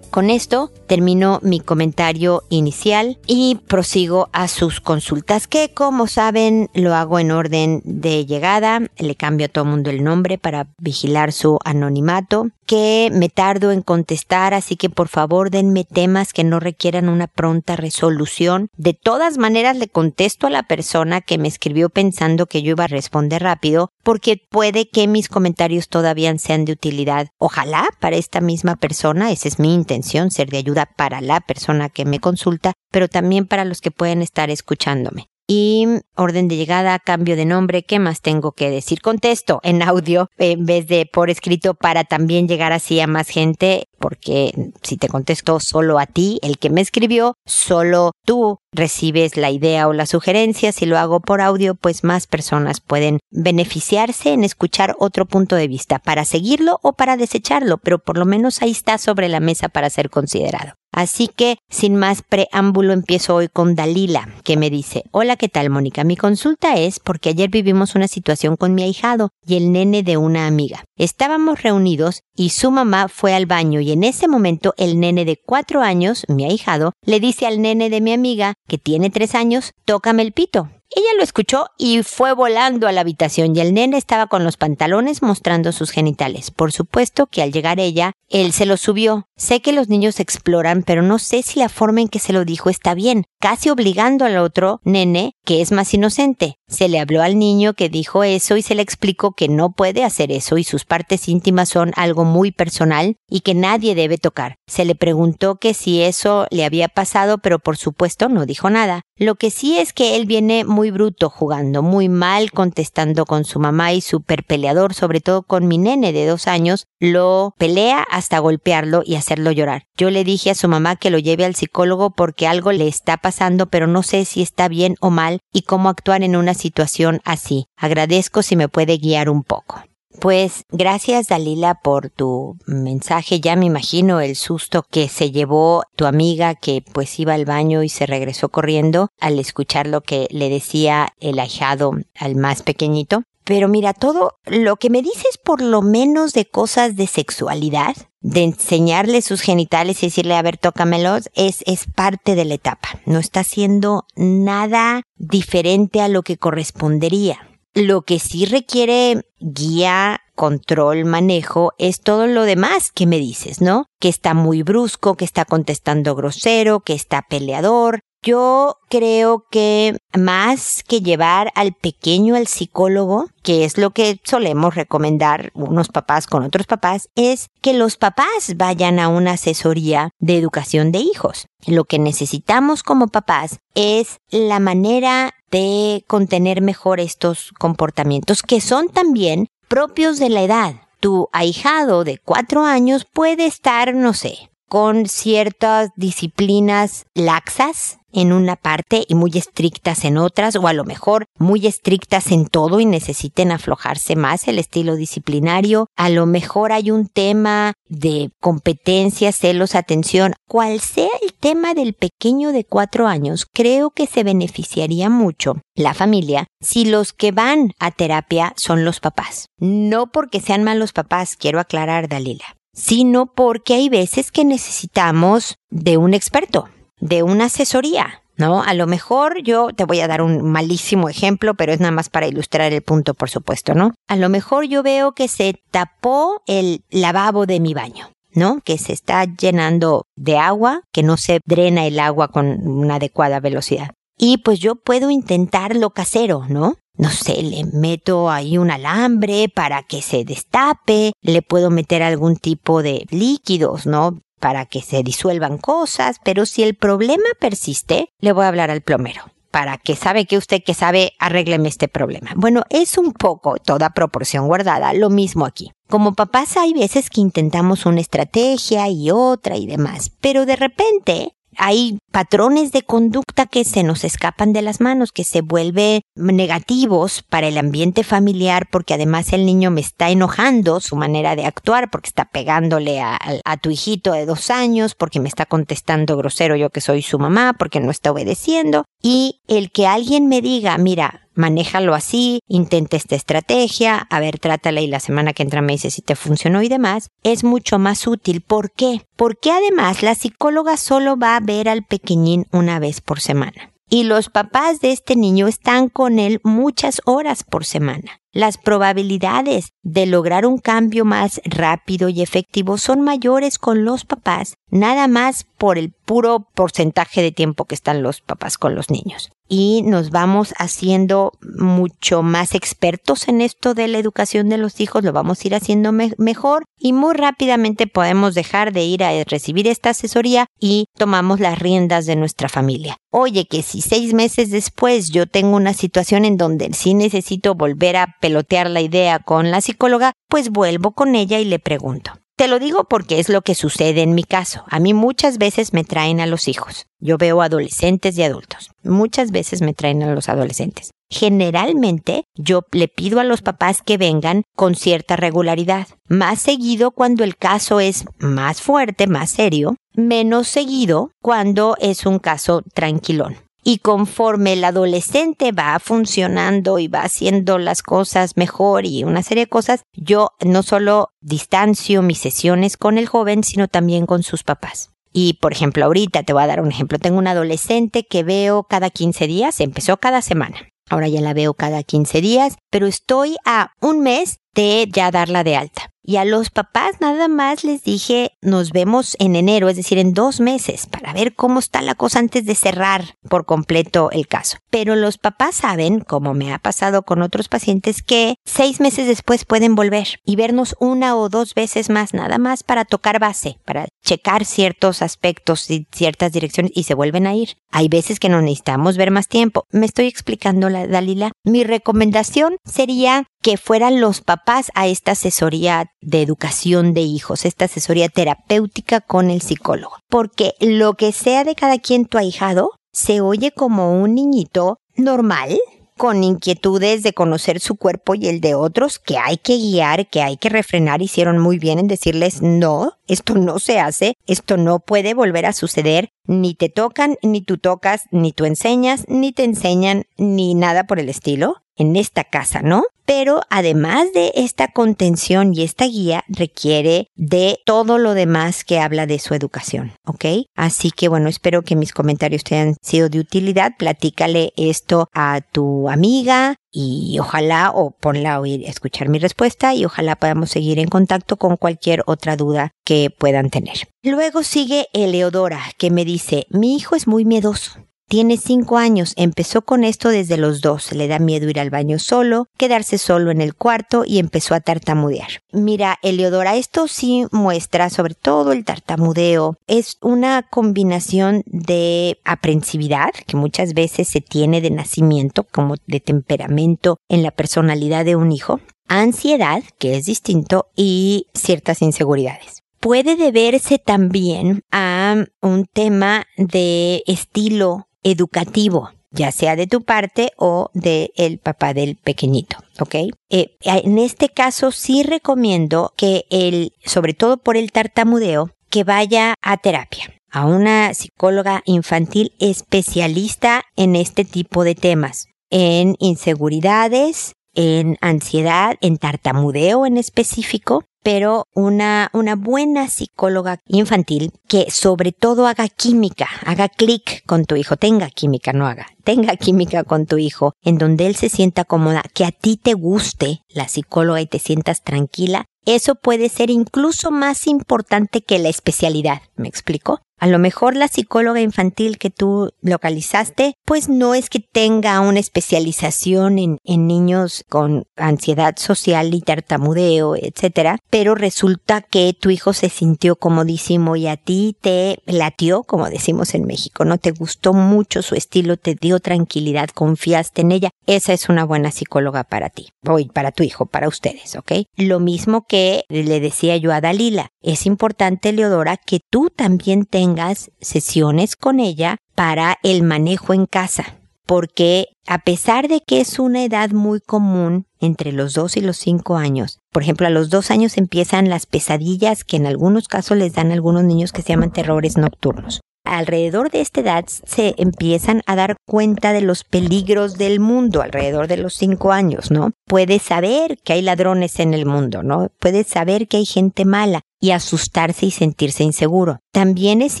Con 0.16 0.30
esto 0.30 0.70
termino 0.86 1.40
mi 1.42 1.60
comentario 1.60 2.42
inicial 2.48 3.18
y 3.26 3.56
prosigo 3.66 4.30
a 4.32 4.48
sus 4.48 4.80
consultas 4.80 5.46
que 5.46 5.74
como 5.74 6.06
saben 6.06 6.70
lo 6.72 6.94
hago 6.94 7.18
en 7.18 7.32
orden 7.32 7.82
de 7.84 8.24
llegada, 8.24 8.80
le 8.96 9.14
cambio 9.14 9.44
a 9.44 9.50
todo 9.50 9.66
mundo 9.66 9.90
el 9.90 10.02
nombre 10.02 10.38
para 10.38 10.68
vigilar 10.78 11.32
su 11.32 11.58
anonimato, 11.66 12.48
que 12.64 13.10
me 13.12 13.28
tardo 13.28 13.70
en 13.72 13.82
contestar, 13.82 14.54
así 14.54 14.76
que 14.76 14.90
por 14.90 15.08
favor 15.08 15.50
denme 15.50 15.84
temas 15.84 16.32
que 16.32 16.44
no 16.44 16.60
requieran 16.60 17.08
una 17.08 17.26
pronta 17.26 17.76
resolución. 17.76 18.70
De 18.76 18.94
todas 18.94 19.36
maneras 19.38 19.76
le 19.76 19.88
contesto 19.88 20.46
a 20.46 20.50
la 20.50 20.64
persona 20.64 21.20
que 21.20 21.38
me 21.38 21.46
escribió 21.46 21.90
pensando 21.90 22.46
que 22.46 22.62
yo 22.62 22.70
iba 22.70 22.84
a 22.84 22.88
responder 22.88 23.42
rápido, 23.42 23.92
porque 24.02 24.40
puede 24.50 24.88
que 24.88 25.06
mis 25.06 25.28
comentarios 25.28 25.88
todavía 25.88 26.36
sean 26.38 26.64
de 26.64 26.72
utilidad. 26.72 27.28
Ojalá 27.38 27.86
para 28.00 28.16
esta 28.16 28.40
misma 28.40 28.76
persona, 28.76 29.30
esa 29.30 29.46
es 29.46 29.58
mi 29.58 29.72
intención, 29.72 30.05
ser 30.30 30.48
de 30.48 30.58
ayuda 30.58 30.86
para 30.86 31.20
la 31.20 31.40
persona 31.40 31.88
que 31.88 32.04
me 32.04 32.20
consulta, 32.20 32.72
pero 32.90 33.08
también 33.08 33.46
para 33.46 33.64
los 33.64 33.80
que 33.80 33.90
pueden 33.90 34.22
estar 34.22 34.50
escuchándome 34.50 35.28
y 35.46 35.86
orden 36.16 36.48
de 36.48 36.56
llegada, 36.56 36.98
cambio 36.98 37.36
de 37.36 37.44
nombre, 37.44 37.84
¿qué 37.84 37.98
más 37.98 38.20
tengo 38.20 38.52
que 38.52 38.70
decir? 38.70 39.00
Contesto 39.00 39.60
en 39.62 39.82
audio 39.82 40.28
en 40.38 40.66
vez 40.66 40.86
de 40.86 41.08
por 41.10 41.30
escrito 41.30 41.74
para 41.74 42.04
también 42.04 42.48
llegar 42.48 42.72
así 42.72 42.98
a 43.00 43.06
más 43.06 43.28
gente, 43.28 43.84
porque 43.98 44.52
si 44.82 44.96
te 44.96 45.08
contesto 45.08 45.58
solo 45.60 45.98
a 45.98 46.06
ti, 46.06 46.38
el 46.42 46.58
que 46.58 46.70
me 46.70 46.80
escribió, 46.80 47.34
solo 47.46 48.12
tú 48.24 48.58
recibes 48.72 49.36
la 49.36 49.50
idea 49.50 49.88
o 49.88 49.92
la 49.92 50.06
sugerencia. 50.06 50.72
Si 50.72 50.86
lo 50.86 50.98
hago 50.98 51.20
por 51.20 51.40
audio, 51.40 51.74
pues 51.74 52.04
más 52.04 52.26
personas 52.26 52.80
pueden 52.80 53.18
beneficiarse 53.30 54.32
en 54.32 54.44
escuchar 54.44 54.94
otro 54.98 55.26
punto 55.26 55.56
de 55.56 55.68
vista 55.68 55.98
para 55.98 56.24
seguirlo 56.24 56.78
o 56.82 56.92
para 56.92 57.16
desecharlo, 57.16 57.78
pero 57.78 57.98
por 57.98 58.18
lo 58.18 58.26
menos 58.26 58.62
ahí 58.62 58.70
está 58.70 58.98
sobre 58.98 59.28
la 59.28 59.40
mesa 59.40 59.68
para 59.68 59.90
ser 59.90 60.10
considerado. 60.10 60.74
Así 60.96 61.28
que, 61.28 61.58
sin 61.68 61.94
más 61.94 62.22
preámbulo, 62.22 62.94
empiezo 62.94 63.34
hoy 63.34 63.48
con 63.48 63.74
Dalila, 63.74 64.30
que 64.44 64.56
me 64.56 64.70
dice, 64.70 65.04
hola, 65.10 65.36
¿qué 65.36 65.46
tal, 65.50 65.68
Mónica? 65.68 66.04
Mi 66.04 66.16
consulta 66.16 66.76
es 66.76 67.00
porque 67.00 67.28
ayer 67.28 67.50
vivimos 67.50 67.94
una 67.94 68.08
situación 68.08 68.56
con 68.56 68.74
mi 68.74 68.82
ahijado 68.82 69.28
y 69.46 69.56
el 69.56 69.72
nene 69.72 70.02
de 70.02 70.16
una 70.16 70.46
amiga. 70.46 70.84
Estábamos 70.96 71.62
reunidos 71.62 72.22
y 72.34 72.48
su 72.48 72.70
mamá 72.70 73.08
fue 73.08 73.34
al 73.34 73.44
baño 73.44 73.78
en 73.92 74.04
ese 74.04 74.28
momento 74.28 74.74
el 74.76 75.00
nene 75.00 75.24
de 75.24 75.40
cuatro 75.44 75.82
años, 75.82 76.24
mi 76.28 76.44
ahijado, 76.44 76.92
le 77.02 77.20
dice 77.20 77.46
al 77.46 77.60
nene 77.60 77.90
de 77.90 78.00
mi 78.00 78.12
amiga, 78.12 78.54
que 78.68 78.78
tiene 78.78 79.10
tres 79.10 79.34
años, 79.34 79.72
tócame 79.84 80.22
el 80.22 80.32
pito. 80.32 80.70
Ella 80.94 81.08
lo 81.16 81.22
escuchó 81.22 81.66
y 81.78 82.02
fue 82.02 82.32
volando 82.32 82.86
a 82.86 82.92
la 82.92 83.00
habitación 83.00 83.56
y 83.56 83.60
el 83.60 83.74
nene 83.74 83.98
estaba 83.98 84.28
con 84.28 84.44
los 84.44 84.56
pantalones 84.56 85.20
mostrando 85.22 85.72
sus 85.72 85.90
genitales. 85.90 86.50
Por 86.50 86.72
supuesto 86.72 87.26
que 87.26 87.42
al 87.42 87.52
llegar 87.52 87.80
ella, 87.80 88.12
él 88.28 88.52
se 88.52 88.66
lo 88.66 88.76
subió. 88.76 89.26
Sé 89.36 89.60
que 89.60 89.72
los 89.72 89.88
niños 89.88 90.20
exploran, 90.20 90.82
pero 90.82 91.02
no 91.02 91.18
sé 91.18 91.42
si 91.42 91.58
la 91.58 91.68
forma 91.68 92.00
en 92.00 92.08
que 92.08 92.18
se 92.18 92.32
lo 92.32 92.44
dijo 92.44 92.70
está 92.70 92.94
bien, 92.94 93.24
casi 93.40 93.68
obligando 93.68 94.24
al 94.24 94.38
otro 94.38 94.80
nene, 94.84 95.32
que 95.44 95.60
es 95.60 95.72
más 95.72 95.92
inocente. 95.92 96.56
Se 96.68 96.88
le 96.88 96.98
habló 96.98 97.22
al 97.22 97.38
niño 97.38 97.74
que 97.74 97.88
dijo 97.88 98.24
eso 98.24 98.56
y 98.56 98.62
se 98.62 98.74
le 98.74 98.82
explicó 98.82 99.32
que 99.32 99.48
no 99.48 99.72
puede 99.72 100.04
hacer 100.04 100.32
eso 100.32 100.56
y 100.56 100.64
sus 100.64 100.84
partes 100.84 101.28
íntimas 101.28 101.68
son 101.68 101.92
algo 101.96 102.24
muy 102.24 102.50
personal 102.50 103.16
y 103.28 103.40
que 103.40 103.54
nadie 103.54 103.94
debe 103.94 104.18
tocar. 104.18 104.56
Se 104.66 104.84
le 104.84 104.94
preguntó 104.94 105.56
que 105.56 105.74
si 105.74 106.02
eso 106.02 106.46
le 106.50 106.64
había 106.64 106.88
pasado, 106.88 107.38
pero 107.38 107.58
por 107.58 107.76
supuesto 107.76 108.28
no 108.28 108.46
dijo 108.46 108.70
nada. 108.70 109.02
Lo 109.16 109.36
que 109.36 109.50
sí 109.50 109.78
es 109.78 109.92
que 109.92 110.16
él 110.16 110.26
viene 110.26 110.64
bruto 110.90 111.30
jugando, 111.30 111.82
muy 111.82 112.08
mal 112.08 112.52
contestando 112.52 113.24
con 113.24 113.44
su 113.44 113.58
mamá 113.58 113.92
y 113.92 114.00
super 114.00 114.44
peleador, 114.44 114.94
sobre 114.94 115.20
todo 115.20 115.42
con 115.42 115.66
mi 115.66 115.78
nene 115.78 116.12
de 116.12 116.26
dos 116.26 116.46
años, 116.46 116.86
lo 117.00 117.54
pelea 117.58 118.02
hasta 118.10 118.38
golpearlo 118.38 119.02
y 119.04 119.16
hacerlo 119.16 119.50
llorar. 119.50 119.84
Yo 119.96 120.10
le 120.10 120.24
dije 120.24 120.50
a 120.50 120.54
su 120.54 120.68
mamá 120.68 120.96
que 120.96 121.10
lo 121.10 121.18
lleve 121.18 121.44
al 121.44 121.54
psicólogo 121.54 122.10
porque 122.10 122.46
algo 122.46 122.72
le 122.72 122.86
está 122.86 123.16
pasando, 123.16 123.66
pero 123.66 123.86
no 123.86 124.02
sé 124.02 124.24
si 124.24 124.42
está 124.42 124.68
bien 124.68 124.96
o 125.00 125.10
mal 125.10 125.40
y 125.52 125.62
cómo 125.62 125.88
actuar 125.88 126.22
en 126.22 126.36
una 126.36 126.54
situación 126.54 127.20
así. 127.24 127.66
Agradezco 127.76 128.42
si 128.42 128.56
me 128.56 128.68
puede 128.68 128.98
guiar 128.98 129.30
un 129.30 129.42
poco. 129.42 129.82
Pues 130.20 130.64
gracias 130.70 131.28
Dalila 131.28 131.74
por 131.74 132.10
tu 132.10 132.56
mensaje. 132.66 133.40
Ya 133.40 133.54
me 133.56 133.66
imagino 133.66 134.20
el 134.20 134.36
susto 134.36 134.84
que 134.90 135.08
se 135.08 135.30
llevó 135.30 135.84
tu 135.94 136.06
amiga 136.06 136.54
que 136.54 136.82
pues 136.92 137.18
iba 137.20 137.34
al 137.34 137.44
baño 137.44 137.82
y 137.82 137.88
se 137.88 138.06
regresó 138.06 138.48
corriendo 138.48 139.08
al 139.20 139.38
escuchar 139.38 139.86
lo 139.86 140.00
que 140.00 140.26
le 140.30 140.48
decía 140.48 141.12
el 141.20 141.38
ahijado 141.38 141.92
al 142.18 142.36
más 142.36 142.62
pequeñito. 142.62 143.22
Pero 143.44 143.68
mira, 143.68 143.94
todo 143.94 144.38
lo 144.46 144.74
que 144.74 144.90
me 144.90 145.02
dices 145.02 145.38
por 145.42 145.62
lo 145.62 145.80
menos 145.80 146.32
de 146.32 146.46
cosas 146.46 146.96
de 146.96 147.06
sexualidad, 147.06 147.94
de 148.20 148.42
enseñarle 148.42 149.22
sus 149.22 149.40
genitales 149.40 150.02
y 150.02 150.06
decirle, 150.06 150.34
a 150.34 150.42
ver, 150.42 150.58
tócamelos, 150.58 151.30
es, 151.34 151.62
es 151.64 151.86
parte 151.86 152.34
de 152.34 152.44
la 152.44 152.54
etapa. 152.54 153.00
No 153.04 153.20
está 153.20 153.40
haciendo 153.40 154.04
nada 154.16 155.02
diferente 155.14 156.00
a 156.00 156.08
lo 156.08 156.22
que 156.22 156.38
correspondería. 156.38 157.38
Lo 157.76 158.00
que 158.06 158.18
sí 158.20 158.46
requiere 158.46 159.26
guía, 159.38 160.22
control, 160.34 161.04
manejo, 161.04 161.74
es 161.76 162.00
todo 162.00 162.26
lo 162.26 162.44
demás 162.44 162.90
que 162.90 163.04
me 163.04 163.18
dices, 163.18 163.60
¿no? 163.60 163.84
Que 164.00 164.08
está 164.08 164.32
muy 164.32 164.62
brusco, 164.62 165.14
que 165.14 165.26
está 165.26 165.44
contestando 165.44 166.14
grosero, 166.14 166.80
que 166.80 166.94
está 166.94 167.26
peleador, 167.28 168.00
yo 168.22 168.78
creo 168.88 169.44
que 169.50 169.96
más 170.16 170.82
que 170.86 171.00
llevar 171.00 171.52
al 171.54 171.74
pequeño 171.74 172.34
al 172.34 172.46
psicólogo, 172.46 173.28
que 173.42 173.64
es 173.64 173.78
lo 173.78 173.90
que 173.90 174.20
solemos 174.24 174.74
recomendar 174.74 175.52
unos 175.54 175.88
papás 175.88 176.26
con 176.26 176.42
otros 176.42 176.66
papás, 176.66 177.08
es 177.14 177.48
que 177.62 177.72
los 177.72 177.96
papás 177.96 178.54
vayan 178.56 178.98
a 178.98 179.08
una 179.08 179.32
asesoría 179.32 180.10
de 180.18 180.38
educación 180.38 180.92
de 180.92 180.98
hijos. 180.98 181.46
Lo 181.66 181.84
que 181.84 181.98
necesitamos 181.98 182.82
como 182.82 183.08
papás 183.08 183.60
es 183.74 184.18
la 184.30 184.60
manera 184.60 185.34
de 185.50 186.04
contener 186.06 186.62
mejor 186.62 187.00
estos 187.00 187.52
comportamientos 187.58 188.42
que 188.42 188.60
son 188.60 188.88
también 188.88 189.48
propios 189.68 190.18
de 190.18 190.30
la 190.30 190.42
edad. 190.42 190.74
Tu 191.00 191.28
ahijado 191.32 192.04
de 192.04 192.18
cuatro 192.18 192.64
años 192.64 193.04
puede 193.04 193.46
estar, 193.46 193.94
no 193.94 194.14
sé, 194.14 194.50
con 194.68 195.06
ciertas 195.06 195.90
disciplinas 195.96 197.06
laxas 197.14 197.98
en 198.16 198.32
una 198.32 198.56
parte 198.56 199.04
y 199.06 199.14
muy 199.14 199.30
estrictas 199.34 200.04
en 200.04 200.16
otras, 200.16 200.56
o 200.56 200.66
a 200.66 200.72
lo 200.72 200.84
mejor 200.84 201.26
muy 201.38 201.66
estrictas 201.66 202.32
en 202.32 202.46
todo 202.46 202.80
y 202.80 202.86
necesiten 202.86 203.52
aflojarse 203.52 204.16
más 204.16 204.48
el 204.48 204.58
estilo 204.58 204.96
disciplinario. 204.96 205.86
A 205.96 206.08
lo 206.08 206.26
mejor 206.26 206.72
hay 206.72 206.90
un 206.90 207.06
tema 207.06 207.74
de 207.88 208.30
competencia, 208.40 209.32
celos, 209.32 209.74
atención. 209.74 210.32
Cual 210.48 210.80
sea 210.80 211.10
el 211.22 211.34
tema 211.34 211.74
del 211.74 211.92
pequeño 211.92 212.52
de 212.52 212.64
cuatro 212.64 213.06
años, 213.06 213.46
creo 213.52 213.90
que 213.90 214.06
se 214.06 214.24
beneficiaría 214.24 215.10
mucho 215.10 215.60
la 215.74 215.92
familia 215.92 216.46
si 216.60 216.86
los 216.86 217.12
que 217.12 217.32
van 217.32 217.72
a 217.78 217.90
terapia 217.90 218.54
son 218.56 218.84
los 218.84 219.00
papás. 219.00 219.46
No 219.58 220.06
porque 220.06 220.40
sean 220.40 220.64
malos 220.64 220.92
papás, 220.92 221.36
quiero 221.36 221.60
aclarar, 221.60 222.08
Dalila 222.08 222.56
sino 222.76 223.26
porque 223.26 223.74
hay 223.74 223.88
veces 223.88 224.30
que 224.30 224.44
necesitamos 224.44 225.56
de 225.70 225.96
un 225.96 226.12
experto, 226.14 226.68
de 227.00 227.22
una 227.22 227.46
asesoría, 227.46 228.22
¿no? 228.36 228.62
A 228.62 228.74
lo 228.74 228.86
mejor 228.86 229.42
yo 229.42 229.68
te 229.74 229.84
voy 229.84 230.00
a 230.00 230.08
dar 230.08 230.22
un 230.22 230.42
malísimo 230.50 231.08
ejemplo, 231.08 231.54
pero 231.54 231.72
es 231.72 231.80
nada 231.80 231.92
más 231.92 232.08
para 232.08 232.26
ilustrar 232.26 232.72
el 232.72 232.82
punto, 232.82 233.14
por 233.14 233.30
supuesto, 233.30 233.74
¿no? 233.74 233.94
A 234.08 234.16
lo 234.16 234.28
mejor 234.28 234.64
yo 234.66 234.82
veo 234.82 235.12
que 235.12 235.28
se 235.28 235.62
tapó 235.70 236.42
el 236.46 236.82
lavabo 236.90 237.46
de 237.46 237.60
mi 237.60 237.74
baño. 237.74 238.10
¿no? 238.34 238.60
Que 238.62 238.76
se 238.76 238.92
está 238.92 239.24
llenando 239.24 240.04
de 240.14 240.36
agua, 240.36 240.82
que 240.92 241.02
no 241.02 241.16
se 241.16 241.40
drena 241.46 241.86
el 241.86 241.98
agua 241.98 242.28
con 242.28 242.68
una 242.68 242.96
adecuada 242.96 243.40
velocidad. 243.40 243.92
Y 244.18 244.38
pues 244.38 244.58
yo 244.58 244.74
puedo 244.76 245.10
intentar 245.10 245.74
lo 245.74 245.88
casero, 245.88 246.44
¿no? 246.46 246.74
no 246.98 247.10
sé, 247.10 247.42
le 247.42 247.64
meto 247.64 248.30
ahí 248.30 248.58
un 248.58 248.70
alambre 248.70 249.48
para 249.48 249.82
que 249.82 250.02
se 250.02 250.24
destape, 250.24 251.12
le 251.20 251.42
puedo 251.42 251.70
meter 251.70 252.02
algún 252.02 252.36
tipo 252.36 252.82
de 252.82 253.06
líquidos, 253.10 253.86
¿no? 253.86 254.18
Para 254.40 254.66
que 254.66 254.82
se 254.82 255.02
disuelvan 255.02 255.58
cosas, 255.58 256.20
pero 256.22 256.46
si 256.46 256.62
el 256.62 256.74
problema 256.74 257.28
persiste, 257.40 258.10
le 258.20 258.32
voy 258.32 258.44
a 258.44 258.48
hablar 258.48 258.70
al 258.70 258.82
plomero 258.82 259.24
para 259.56 259.78
que 259.78 259.96
sabe 259.96 260.26
que 260.26 260.36
usted 260.36 260.62
que 260.62 260.74
sabe, 260.74 261.14
arrégleme 261.18 261.70
este 261.70 261.88
problema. 261.88 262.32
Bueno, 262.36 262.64
es 262.68 262.98
un 262.98 263.14
poco 263.14 263.56
toda 263.56 263.94
proporción 263.94 264.48
guardada, 264.48 264.92
lo 264.92 265.08
mismo 265.08 265.46
aquí. 265.46 265.72
Como 265.88 266.12
papás 266.12 266.58
hay 266.58 266.74
veces 266.74 267.08
que 267.08 267.22
intentamos 267.22 267.86
una 267.86 268.02
estrategia 268.02 268.90
y 268.90 269.10
otra 269.10 269.56
y 269.56 269.66
demás, 269.66 270.10
pero 270.20 270.44
de 270.44 270.56
repente 270.56 271.35
hay 271.58 271.98
patrones 272.10 272.72
de 272.72 272.82
conducta 272.82 273.46
que 273.46 273.64
se 273.64 273.82
nos 273.82 274.04
escapan 274.04 274.52
de 274.52 274.62
las 274.62 274.80
manos, 274.80 275.12
que 275.12 275.24
se 275.24 275.42
vuelven 275.42 276.00
negativos 276.14 277.22
para 277.28 277.48
el 277.48 277.58
ambiente 277.58 278.04
familiar, 278.04 278.68
porque 278.70 278.94
además 278.94 279.32
el 279.32 279.44
niño 279.44 279.70
me 279.70 279.80
está 279.80 280.10
enojando 280.10 280.80
su 280.80 280.96
manera 280.96 281.36
de 281.36 281.44
actuar, 281.44 281.90
porque 281.90 282.08
está 282.08 282.24
pegándole 282.26 283.00
a, 283.00 283.18
a 283.44 283.56
tu 283.56 283.70
hijito 283.70 284.12
de 284.12 284.26
dos 284.26 284.50
años, 284.50 284.94
porque 284.94 285.20
me 285.20 285.28
está 285.28 285.46
contestando 285.46 286.16
grosero 286.16 286.56
yo 286.56 286.70
que 286.70 286.80
soy 286.80 287.02
su 287.02 287.18
mamá, 287.18 287.54
porque 287.58 287.80
no 287.80 287.90
está 287.90 288.12
obedeciendo. 288.12 288.84
Y 289.02 289.40
el 289.46 289.70
que 289.70 289.86
alguien 289.86 290.28
me 290.28 290.40
diga, 290.40 290.78
mira, 290.78 291.28
manéjalo 291.34 291.94
así, 291.94 292.40
intenta 292.48 292.96
esta 292.96 293.14
estrategia, 293.14 294.06
a 294.10 294.20
ver, 294.20 294.38
trátala 294.38 294.80
y 294.80 294.86
la 294.86 295.00
semana 295.00 295.32
que 295.32 295.42
entra 295.42 295.62
me 295.62 295.74
dice 295.74 295.90
si 295.90 296.02
te 296.02 296.16
funcionó 296.16 296.62
y 296.62 296.68
demás, 296.68 297.10
es 297.22 297.44
mucho 297.44 297.78
más 297.78 298.06
útil. 298.06 298.40
¿Por 298.40 298.72
qué? 298.72 299.02
Porque 299.16 299.52
además 299.52 300.02
la 300.02 300.14
psicóloga 300.14 300.76
solo 300.76 301.16
va 301.16 301.36
a 301.36 301.40
ver 301.40 301.68
al 301.68 301.84
pequeñín 301.84 302.46
una 302.52 302.78
vez 302.78 303.00
por 303.00 303.20
semana. 303.20 303.72
Y 303.88 304.02
los 304.02 304.30
papás 304.30 304.80
de 304.80 304.90
este 304.90 305.14
niño 305.14 305.46
están 305.46 305.88
con 305.88 306.18
él 306.18 306.40
muchas 306.42 307.00
horas 307.04 307.44
por 307.44 307.64
semana. 307.64 308.20
Las 308.36 308.58
probabilidades 308.58 309.70
de 309.82 310.04
lograr 310.04 310.44
un 310.44 310.58
cambio 310.58 311.06
más 311.06 311.40
rápido 311.46 312.10
y 312.10 312.20
efectivo 312.20 312.76
son 312.76 313.00
mayores 313.00 313.58
con 313.58 313.86
los 313.86 314.04
papás, 314.04 314.56
nada 314.68 315.08
más 315.08 315.46
por 315.56 315.78
el 315.78 315.90
puro 316.04 316.46
porcentaje 316.54 317.22
de 317.22 317.32
tiempo 317.32 317.64
que 317.64 317.74
están 317.74 318.02
los 318.02 318.20
papás 318.20 318.58
con 318.58 318.74
los 318.74 318.90
niños 318.90 319.30
y 319.48 319.82
nos 319.84 320.10
vamos 320.10 320.54
haciendo 320.58 321.32
mucho 321.58 322.22
más 322.22 322.54
expertos 322.54 323.28
en 323.28 323.40
esto 323.40 323.74
de 323.74 323.88
la 323.88 323.98
educación 323.98 324.48
de 324.48 324.58
los 324.58 324.80
hijos, 324.80 325.04
lo 325.04 325.12
vamos 325.12 325.40
a 325.40 325.46
ir 325.46 325.54
haciendo 325.54 325.92
mejor 325.92 326.64
y 326.78 326.92
muy 326.92 327.14
rápidamente 327.14 327.86
podemos 327.86 328.34
dejar 328.34 328.72
de 328.72 328.84
ir 328.84 329.04
a 329.04 329.12
recibir 329.24 329.68
esta 329.68 329.90
asesoría 329.90 330.46
y 330.60 330.86
tomamos 330.96 331.40
las 331.40 331.58
riendas 331.58 332.06
de 332.06 332.16
nuestra 332.16 332.48
familia. 332.48 332.96
Oye, 333.10 333.46
que 333.46 333.62
si 333.62 333.80
seis 333.80 334.12
meses 334.12 334.50
después 334.50 335.10
yo 335.10 335.26
tengo 335.26 335.56
una 335.56 335.72
situación 335.72 336.24
en 336.24 336.36
donde 336.36 336.70
sí 336.74 336.94
necesito 336.94 337.54
volver 337.54 337.96
a 337.96 338.16
pelotear 338.26 338.68
la 338.68 338.80
idea 338.80 339.20
con 339.20 339.52
la 339.52 339.60
psicóloga, 339.60 340.12
pues 340.28 340.50
vuelvo 340.50 340.90
con 340.90 341.14
ella 341.14 341.38
y 341.38 341.44
le 341.44 341.60
pregunto. 341.60 342.10
Te 342.34 342.48
lo 342.48 342.58
digo 342.58 342.82
porque 342.82 343.20
es 343.20 343.28
lo 343.28 343.42
que 343.42 343.54
sucede 343.54 344.02
en 344.02 344.16
mi 344.16 344.24
caso. 344.24 344.64
A 344.68 344.80
mí 344.80 344.94
muchas 344.94 345.38
veces 345.38 345.72
me 345.72 345.84
traen 345.84 346.18
a 346.20 346.26
los 346.26 346.48
hijos. 346.48 346.86
Yo 346.98 347.18
veo 347.18 347.40
adolescentes 347.40 348.18
y 348.18 348.24
adultos. 348.24 348.72
Muchas 348.82 349.30
veces 349.30 349.62
me 349.62 349.74
traen 349.74 350.02
a 350.02 350.12
los 350.12 350.28
adolescentes. 350.28 350.90
Generalmente 351.08 352.24
yo 352.34 352.62
le 352.72 352.88
pido 352.88 353.20
a 353.20 353.24
los 353.24 353.42
papás 353.42 353.80
que 353.80 353.96
vengan 353.96 354.42
con 354.56 354.74
cierta 354.74 355.14
regularidad. 355.14 355.86
Más 356.08 356.40
seguido 356.40 356.90
cuando 356.90 357.22
el 357.22 357.36
caso 357.36 357.78
es 357.78 358.06
más 358.18 358.60
fuerte, 358.60 359.06
más 359.06 359.30
serio. 359.30 359.76
Menos 359.94 360.48
seguido 360.48 361.12
cuando 361.22 361.76
es 361.80 362.06
un 362.06 362.18
caso 362.18 362.62
tranquilón 362.74 363.45
y 363.68 363.78
conforme 363.78 364.52
el 364.52 364.62
adolescente 364.62 365.50
va 365.50 365.80
funcionando 365.80 366.78
y 366.78 366.86
va 366.86 367.00
haciendo 367.00 367.58
las 367.58 367.82
cosas 367.82 368.36
mejor 368.36 368.86
y 368.86 369.02
una 369.02 369.24
serie 369.24 369.46
de 369.46 369.50
cosas, 369.50 369.82
yo 369.92 370.30
no 370.44 370.62
solo 370.62 371.08
distancio 371.20 372.00
mis 372.00 372.18
sesiones 372.18 372.76
con 372.76 372.96
el 372.96 373.08
joven, 373.08 373.42
sino 373.42 373.66
también 373.66 374.06
con 374.06 374.22
sus 374.22 374.44
papás. 374.44 374.90
Y 375.12 375.40
por 375.40 375.52
ejemplo, 375.52 375.84
ahorita 375.84 376.22
te 376.22 376.32
voy 376.32 376.44
a 376.44 376.46
dar 376.46 376.60
un 376.60 376.70
ejemplo. 376.70 377.00
Tengo 377.00 377.18
un 377.18 377.26
adolescente 377.26 378.06
que 378.06 378.22
veo 378.22 378.62
cada 378.62 378.88
15 378.88 379.26
días, 379.26 379.58
empezó 379.58 379.96
cada 379.96 380.22
semana. 380.22 380.58
Ahora 380.88 381.08
ya 381.08 381.20
la 381.20 381.34
veo 381.34 381.52
cada 381.54 381.82
15 381.82 382.20
días, 382.20 382.58
pero 382.70 382.86
estoy 382.86 383.34
a 383.44 383.72
un 383.80 383.98
mes 383.98 384.38
de 384.56 384.88
ya 384.90 385.12
darla 385.12 385.44
de 385.44 385.56
alta. 385.56 385.92
Y 386.08 386.18
a 386.18 386.24
los 386.24 386.50
papás 386.50 387.00
nada 387.00 387.26
más 387.26 387.64
les 387.64 387.82
dije, 387.82 388.30
nos 388.40 388.70
vemos 388.70 389.16
en 389.18 389.34
enero, 389.34 389.68
es 389.68 389.74
decir, 389.74 389.98
en 389.98 390.14
dos 390.14 390.38
meses, 390.38 390.86
para 390.86 391.12
ver 391.12 391.34
cómo 391.34 391.58
está 391.58 391.82
la 391.82 391.96
cosa 391.96 392.20
antes 392.20 392.46
de 392.46 392.54
cerrar 392.54 393.16
por 393.28 393.44
completo 393.44 394.10
el 394.12 394.28
caso. 394.28 394.58
Pero 394.70 394.94
los 394.94 395.18
papás 395.18 395.56
saben, 395.56 395.98
como 395.98 396.32
me 396.32 396.52
ha 396.54 396.60
pasado 396.60 397.02
con 397.02 397.22
otros 397.22 397.48
pacientes, 397.48 398.02
que 398.02 398.36
seis 398.44 398.78
meses 398.78 399.08
después 399.08 399.44
pueden 399.44 399.74
volver 399.74 400.20
y 400.24 400.36
vernos 400.36 400.76
una 400.78 401.16
o 401.16 401.28
dos 401.28 401.54
veces 401.54 401.90
más, 401.90 402.14
nada 402.14 402.38
más 402.38 402.62
para 402.62 402.84
tocar 402.84 403.18
base, 403.18 403.58
para 403.64 403.88
checar 404.04 404.44
ciertos 404.44 405.02
aspectos 405.02 405.68
y 405.72 405.88
ciertas 405.90 406.30
direcciones 406.30 406.70
y 406.72 406.84
se 406.84 406.94
vuelven 406.94 407.26
a 407.26 407.34
ir. 407.34 407.56
Hay 407.72 407.88
veces 407.88 408.20
que 408.20 408.28
no 408.28 408.40
necesitamos 408.40 408.96
ver 408.96 409.10
más 409.10 409.26
tiempo. 409.26 409.64
Me 409.72 409.86
estoy 409.86 410.06
explicando, 410.06 410.70
la 410.70 410.86
Dalila. 410.86 411.32
Mi 411.42 411.64
recomendación 411.64 412.58
sería 412.64 413.24
que 413.46 413.56
fueran 413.56 414.00
los 414.00 414.22
papás 414.22 414.72
a 414.74 414.88
esta 414.88 415.12
asesoría 415.12 415.92
de 416.00 416.20
educación 416.20 416.94
de 416.94 417.02
hijos, 417.02 417.44
esta 417.44 417.66
asesoría 417.66 418.08
terapéutica 418.08 419.00
con 419.00 419.30
el 419.30 419.40
psicólogo. 419.40 419.98
Porque 420.08 420.54
lo 420.58 420.94
que 420.94 421.12
sea 421.12 421.44
de 421.44 421.54
cada 421.54 421.78
quien 421.78 422.06
tu 422.06 422.18
ahijado, 422.18 422.72
se 422.92 423.20
oye 423.20 423.52
como 423.52 424.02
un 424.02 424.16
niñito 424.16 424.78
normal, 424.96 425.56
con 425.96 426.24
inquietudes 426.24 427.04
de 427.04 427.12
conocer 427.12 427.60
su 427.60 427.76
cuerpo 427.76 428.16
y 428.16 428.26
el 428.26 428.40
de 428.40 428.56
otros, 428.56 428.98
que 428.98 429.16
hay 429.16 429.36
que 429.36 429.56
guiar, 429.56 430.10
que 430.10 430.22
hay 430.22 430.38
que 430.38 430.48
refrenar, 430.48 431.00
hicieron 431.00 431.38
muy 431.38 431.60
bien 431.60 431.78
en 431.78 431.86
decirles 431.86 432.42
no, 432.42 432.94
esto 433.06 433.34
no 433.34 433.58
se 433.58 433.78
hace, 433.78 434.14
esto 434.26 434.56
no 434.56 434.80
puede 434.80 435.14
volver 435.14 435.46
a 435.46 435.52
suceder, 435.52 436.10
ni 436.26 436.54
te 436.54 436.68
tocan, 436.68 437.16
ni 437.22 437.40
tú 437.40 437.58
tocas, 437.58 438.04
ni 438.10 438.32
tú 438.32 438.44
enseñas, 438.44 439.04
ni 439.08 439.32
te 439.32 439.44
enseñan, 439.44 440.04
ni 440.16 440.54
nada 440.54 440.84
por 440.84 440.98
el 440.98 441.08
estilo 441.08 441.62
en 441.76 441.96
esta 441.96 442.24
casa, 442.24 442.62
¿no? 442.62 442.84
Pero 443.04 443.42
además 443.50 444.12
de 444.12 444.32
esta 444.34 444.68
contención 444.68 445.54
y 445.54 445.62
esta 445.62 445.84
guía 445.86 446.24
requiere 446.26 447.08
de 447.14 447.58
todo 447.64 447.98
lo 447.98 448.14
demás 448.14 448.64
que 448.64 448.80
habla 448.80 449.06
de 449.06 449.20
su 449.20 449.34
educación, 449.34 449.92
¿ok? 450.04 450.24
Así 450.56 450.90
que 450.90 451.08
bueno, 451.08 451.28
espero 451.28 451.62
que 451.62 451.76
mis 451.76 451.92
comentarios 451.92 452.42
te 452.42 452.56
hayan 452.56 452.76
sido 452.82 453.08
de 453.08 453.20
utilidad. 453.20 453.74
Platícale 453.78 454.52
esto 454.56 455.08
a 455.12 455.40
tu 455.52 455.88
amiga 455.88 456.56
y 456.78 457.18
ojalá 457.20 457.70
o 457.70 457.92
ponla 457.92 458.34
a 458.34 458.40
oír, 458.40 458.62
escuchar 458.66 459.08
mi 459.08 459.18
respuesta 459.18 459.74
y 459.74 459.86
ojalá 459.86 460.16
podamos 460.16 460.50
seguir 460.50 460.78
en 460.78 460.88
contacto 460.88 461.38
con 461.38 461.56
cualquier 461.56 462.02
otra 462.04 462.36
duda 462.36 462.72
que 462.84 463.08
puedan 463.08 463.48
tener. 463.48 463.88
Luego 464.02 464.42
sigue 464.42 464.88
Eleodora 464.92 465.62
que 465.78 465.90
me 465.90 466.04
dice, 466.04 466.46
mi 466.50 466.76
hijo 466.76 466.94
es 466.94 467.06
muy 467.06 467.24
miedoso. 467.24 467.86
Tiene 468.08 468.36
cinco 468.36 468.76
años, 468.76 469.14
empezó 469.16 469.62
con 469.62 469.82
esto 469.82 470.10
desde 470.10 470.36
los 470.36 470.60
dos, 470.60 470.92
le 470.92 471.08
da 471.08 471.18
miedo 471.18 471.50
ir 471.50 471.58
al 471.58 471.70
baño 471.70 471.98
solo, 471.98 472.46
quedarse 472.56 472.98
solo 472.98 473.32
en 473.32 473.40
el 473.40 473.56
cuarto 473.56 474.04
y 474.06 474.20
empezó 474.20 474.54
a 474.54 474.60
tartamudear. 474.60 475.42
Mira, 475.50 475.98
Eleodora, 476.02 476.54
esto 476.54 476.86
sí 476.86 477.26
muestra 477.32 477.90
sobre 477.90 478.14
todo 478.14 478.52
el 478.52 478.64
tartamudeo. 478.64 479.56
Es 479.66 479.96
una 480.02 480.44
combinación 480.48 481.42
de 481.46 482.20
aprensividad, 482.24 483.10
que 483.26 483.36
muchas 483.36 483.74
veces 483.74 484.06
se 484.06 484.20
tiene 484.20 484.60
de 484.60 484.70
nacimiento, 484.70 485.42
como 485.42 485.74
de 485.88 485.98
temperamento 485.98 486.98
en 487.08 487.24
la 487.24 487.32
personalidad 487.32 488.04
de 488.04 488.14
un 488.14 488.30
hijo, 488.30 488.60
ansiedad, 488.86 489.64
que 489.80 489.96
es 489.96 490.06
distinto, 490.06 490.68
y 490.76 491.26
ciertas 491.34 491.82
inseguridades 491.82 492.62
puede 492.78 493.16
deberse 493.16 493.78
también 493.78 494.62
a 494.70 495.16
un 495.40 495.64
tema 495.64 496.24
de 496.36 497.02
estilo 497.06 497.85
educativo, 498.06 498.90
ya 499.10 499.32
sea 499.32 499.56
de 499.56 499.66
tu 499.66 499.82
parte 499.82 500.32
o 500.36 500.70
del 500.74 501.10
el 501.16 501.38
papá 501.38 501.74
del 501.74 501.96
pequeñito, 501.96 502.56
¿ok? 502.78 502.94
Eh, 503.30 503.56
en 503.60 503.98
este 503.98 504.28
caso 504.28 504.70
sí 504.70 505.02
recomiendo 505.02 505.92
que 505.96 506.24
él, 506.30 506.72
sobre 506.84 507.14
todo 507.14 507.36
por 507.36 507.56
el 507.56 507.72
tartamudeo, 507.72 508.50
que 508.70 508.84
vaya 508.84 509.34
a 509.42 509.56
terapia 509.56 510.12
a 510.30 510.44
una 510.44 510.92
psicóloga 510.92 511.62
infantil 511.64 512.32
especialista 512.38 513.62
en 513.74 513.96
este 513.96 514.26
tipo 514.26 514.64
de 514.64 514.74
temas, 514.74 515.28
en 515.48 515.96
inseguridades, 515.98 517.32
en 517.56 517.96
ansiedad, 518.00 518.76
en 518.80 518.98
tartamudeo 518.98 519.86
en 519.86 519.96
específico, 519.96 520.84
pero 521.02 521.46
una, 521.54 522.10
una 522.12 522.34
buena 522.34 522.88
psicóloga 522.88 523.58
infantil 523.66 524.32
que 524.48 524.70
sobre 524.70 525.12
todo 525.12 525.46
haga 525.46 525.68
química, 525.68 526.28
haga 526.44 526.68
clic 526.68 527.24
con 527.26 527.44
tu 527.44 527.56
hijo, 527.56 527.76
tenga 527.76 528.10
química, 528.10 528.52
no 528.52 528.66
haga, 528.66 528.86
tenga 529.04 529.36
química 529.36 529.84
con 529.84 530.06
tu 530.06 530.18
hijo, 530.18 530.52
en 530.62 530.78
donde 530.78 531.06
él 531.06 531.16
se 531.16 531.28
sienta 531.28 531.64
cómoda, 531.64 532.02
que 532.12 532.24
a 532.24 532.32
ti 532.32 532.56
te 532.56 532.74
guste 532.74 533.40
la 533.48 533.68
psicóloga 533.68 534.20
y 534.20 534.26
te 534.26 534.38
sientas 534.38 534.82
tranquila, 534.82 535.46
eso 535.64 535.94
puede 535.96 536.28
ser 536.28 536.50
incluso 536.50 537.10
más 537.10 537.46
importante 537.46 538.22
que 538.22 538.38
la 538.38 538.48
especialidad. 538.48 539.22
¿Me 539.34 539.48
explico? 539.48 540.00
A 540.18 540.26
lo 540.26 540.38
mejor 540.38 540.76
la 540.76 540.88
psicóloga 540.88 541.42
infantil 541.42 541.98
que 541.98 542.08
tú 542.08 542.50
localizaste, 542.62 543.54
pues 543.66 543.90
no 543.90 544.14
es 544.14 544.30
que 544.30 544.40
tenga 544.40 545.00
una 545.00 545.20
especialización 545.20 546.38
en, 546.38 546.58
niños 546.86 547.44
con 547.48 547.84
ansiedad 547.96 548.54
social 548.56 549.12
y 549.12 549.20
tartamudeo, 549.20 550.16
etcétera, 550.16 550.78
pero 550.88 551.14
resulta 551.14 551.82
que 551.82 552.14
tu 552.18 552.30
hijo 552.30 552.54
se 552.54 552.70
sintió 552.70 553.16
comodísimo 553.16 553.96
y 553.96 554.06
a 554.06 554.16
ti 554.16 554.56
te 554.60 555.00
latió, 555.04 555.64
como 555.64 555.90
decimos 555.90 556.34
en 556.34 556.46
México, 556.46 556.84
no 556.84 556.96
te 556.96 557.10
gustó 557.10 557.52
mucho 557.52 558.00
su 558.02 558.14
estilo, 558.14 558.56
te 558.56 558.74
dio 558.74 559.00
tranquilidad, 559.00 559.68
confiaste 559.68 560.42
en 560.42 560.52
ella. 560.52 560.70
Esa 560.86 561.12
es 561.12 561.28
una 561.28 561.44
buena 561.44 561.72
psicóloga 561.72 562.24
para 562.24 562.48
ti, 562.48 562.68
o 562.86 562.98
para 563.12 563.32
tu 563.32 563.42
hijo, 563.42 563.66
para 563.66 563.88
ustedes, 563.88 564.36
¿ok? 564.36 564.52
Lo 564.76 565.00
mismo 565.00 565.44
que 565.46 565.84
le 565.88 566.20
decía 566.20 566.56
yo 566.56 566.72
a 566.72 566.80
Dalila, 566.80 567.28
es 567.42 567.66
importante, 567.66 568.32
Leodora, 568.32 568.76
que 568.76 569.00
tú 569.10 569.30
también 569.34 569.84
tengas 569.84 570.05
tengas 570.06 570.52
sesiones 570.60 571.34
con 571.34 571.58
ella 571.58 571.96
para 572.14 572.58
el 572.62 572.84
manejo 572.84 573.34
en 573.34 573.46
casa. 573.46 573.98
Porque 574.24 574.88
a 575.06 575.18
pesar 575.18 575.68
de 575.68 575.80
que 575.80 576.00
es 576.00 576.18
una 576.18 576.44
edad 576.44 576.70
muy 576.70 577.00
común 577.00 577.66
entre 577.80 578.12
los 578.12 578.34
dos 578.34 578.56
y 578.56 578.60
los 578.60 578.76
cinco 578.76 579.16
años, 579.16 579.58
por 579.72 579.82
ejemplo, 579.82 580.06
a 580.06 580.10
los 580.10 580.30
dos 580.30 580.50
años 580.50 580.76
empiezan 580.76 581.28
las 581.28 581.46
pesadillas 581.46 582.24
que 582.24 582.36
en 582.36 582.46
algunos 582.46 582.88
casos 582.88 583.16
les 583.16 583.34
dan 583.34 583.50
a 583.50 583.54
algunos 583.54 583.84
niños 583.84 584.12
que 584.12 584.22
se 584.22 584.28
llaman 584.28 584.52
terrores 584.52 584.96
nocturnos 584.96 585.60
alrededor 585.86 586.50
de 586.50 586.60
esta 586.60 586.80
edad 586.80 587.04
se 587.06 587.54
empiezan 587.58 588.22
a 588.26 588.36
dar 588.36 588.56
cuenta 588.66 589.12
de 589.12 589.20
los 589.20 589.44
peligros 589.44 590.18
del 590.18 590.40
mundo, 590.40 590.82
alrededor 590.82 591.28
de 591.28 591.36
los 591.36 591.54
cinco 591.54 591.92
años, 591.92 592.30
¿no? 592.30 592.50
Puede 592.66 592.98
saber 592.98 593.58
que 593.64 593.74
hay 593.74 593.82
ladrones 593.82 594.40
en 594.40 594.52
el 594.52 594.66
mundo, 594.66 595.02
¿no? 595.02 595.30
Puede 595.38 595.64
saber 595.64 596.08
que 596.08 596.18
hay 596.18 596.26
gente 596.26 596.64
mala 596.64 597.02
y 597.20 597.30
asustarse 597.30 598.06
y 598.06 598.10
sentirse 598.10 598.64
inseguro. 598.64 599.20
También 599.32 599.82
es 599.82 600.00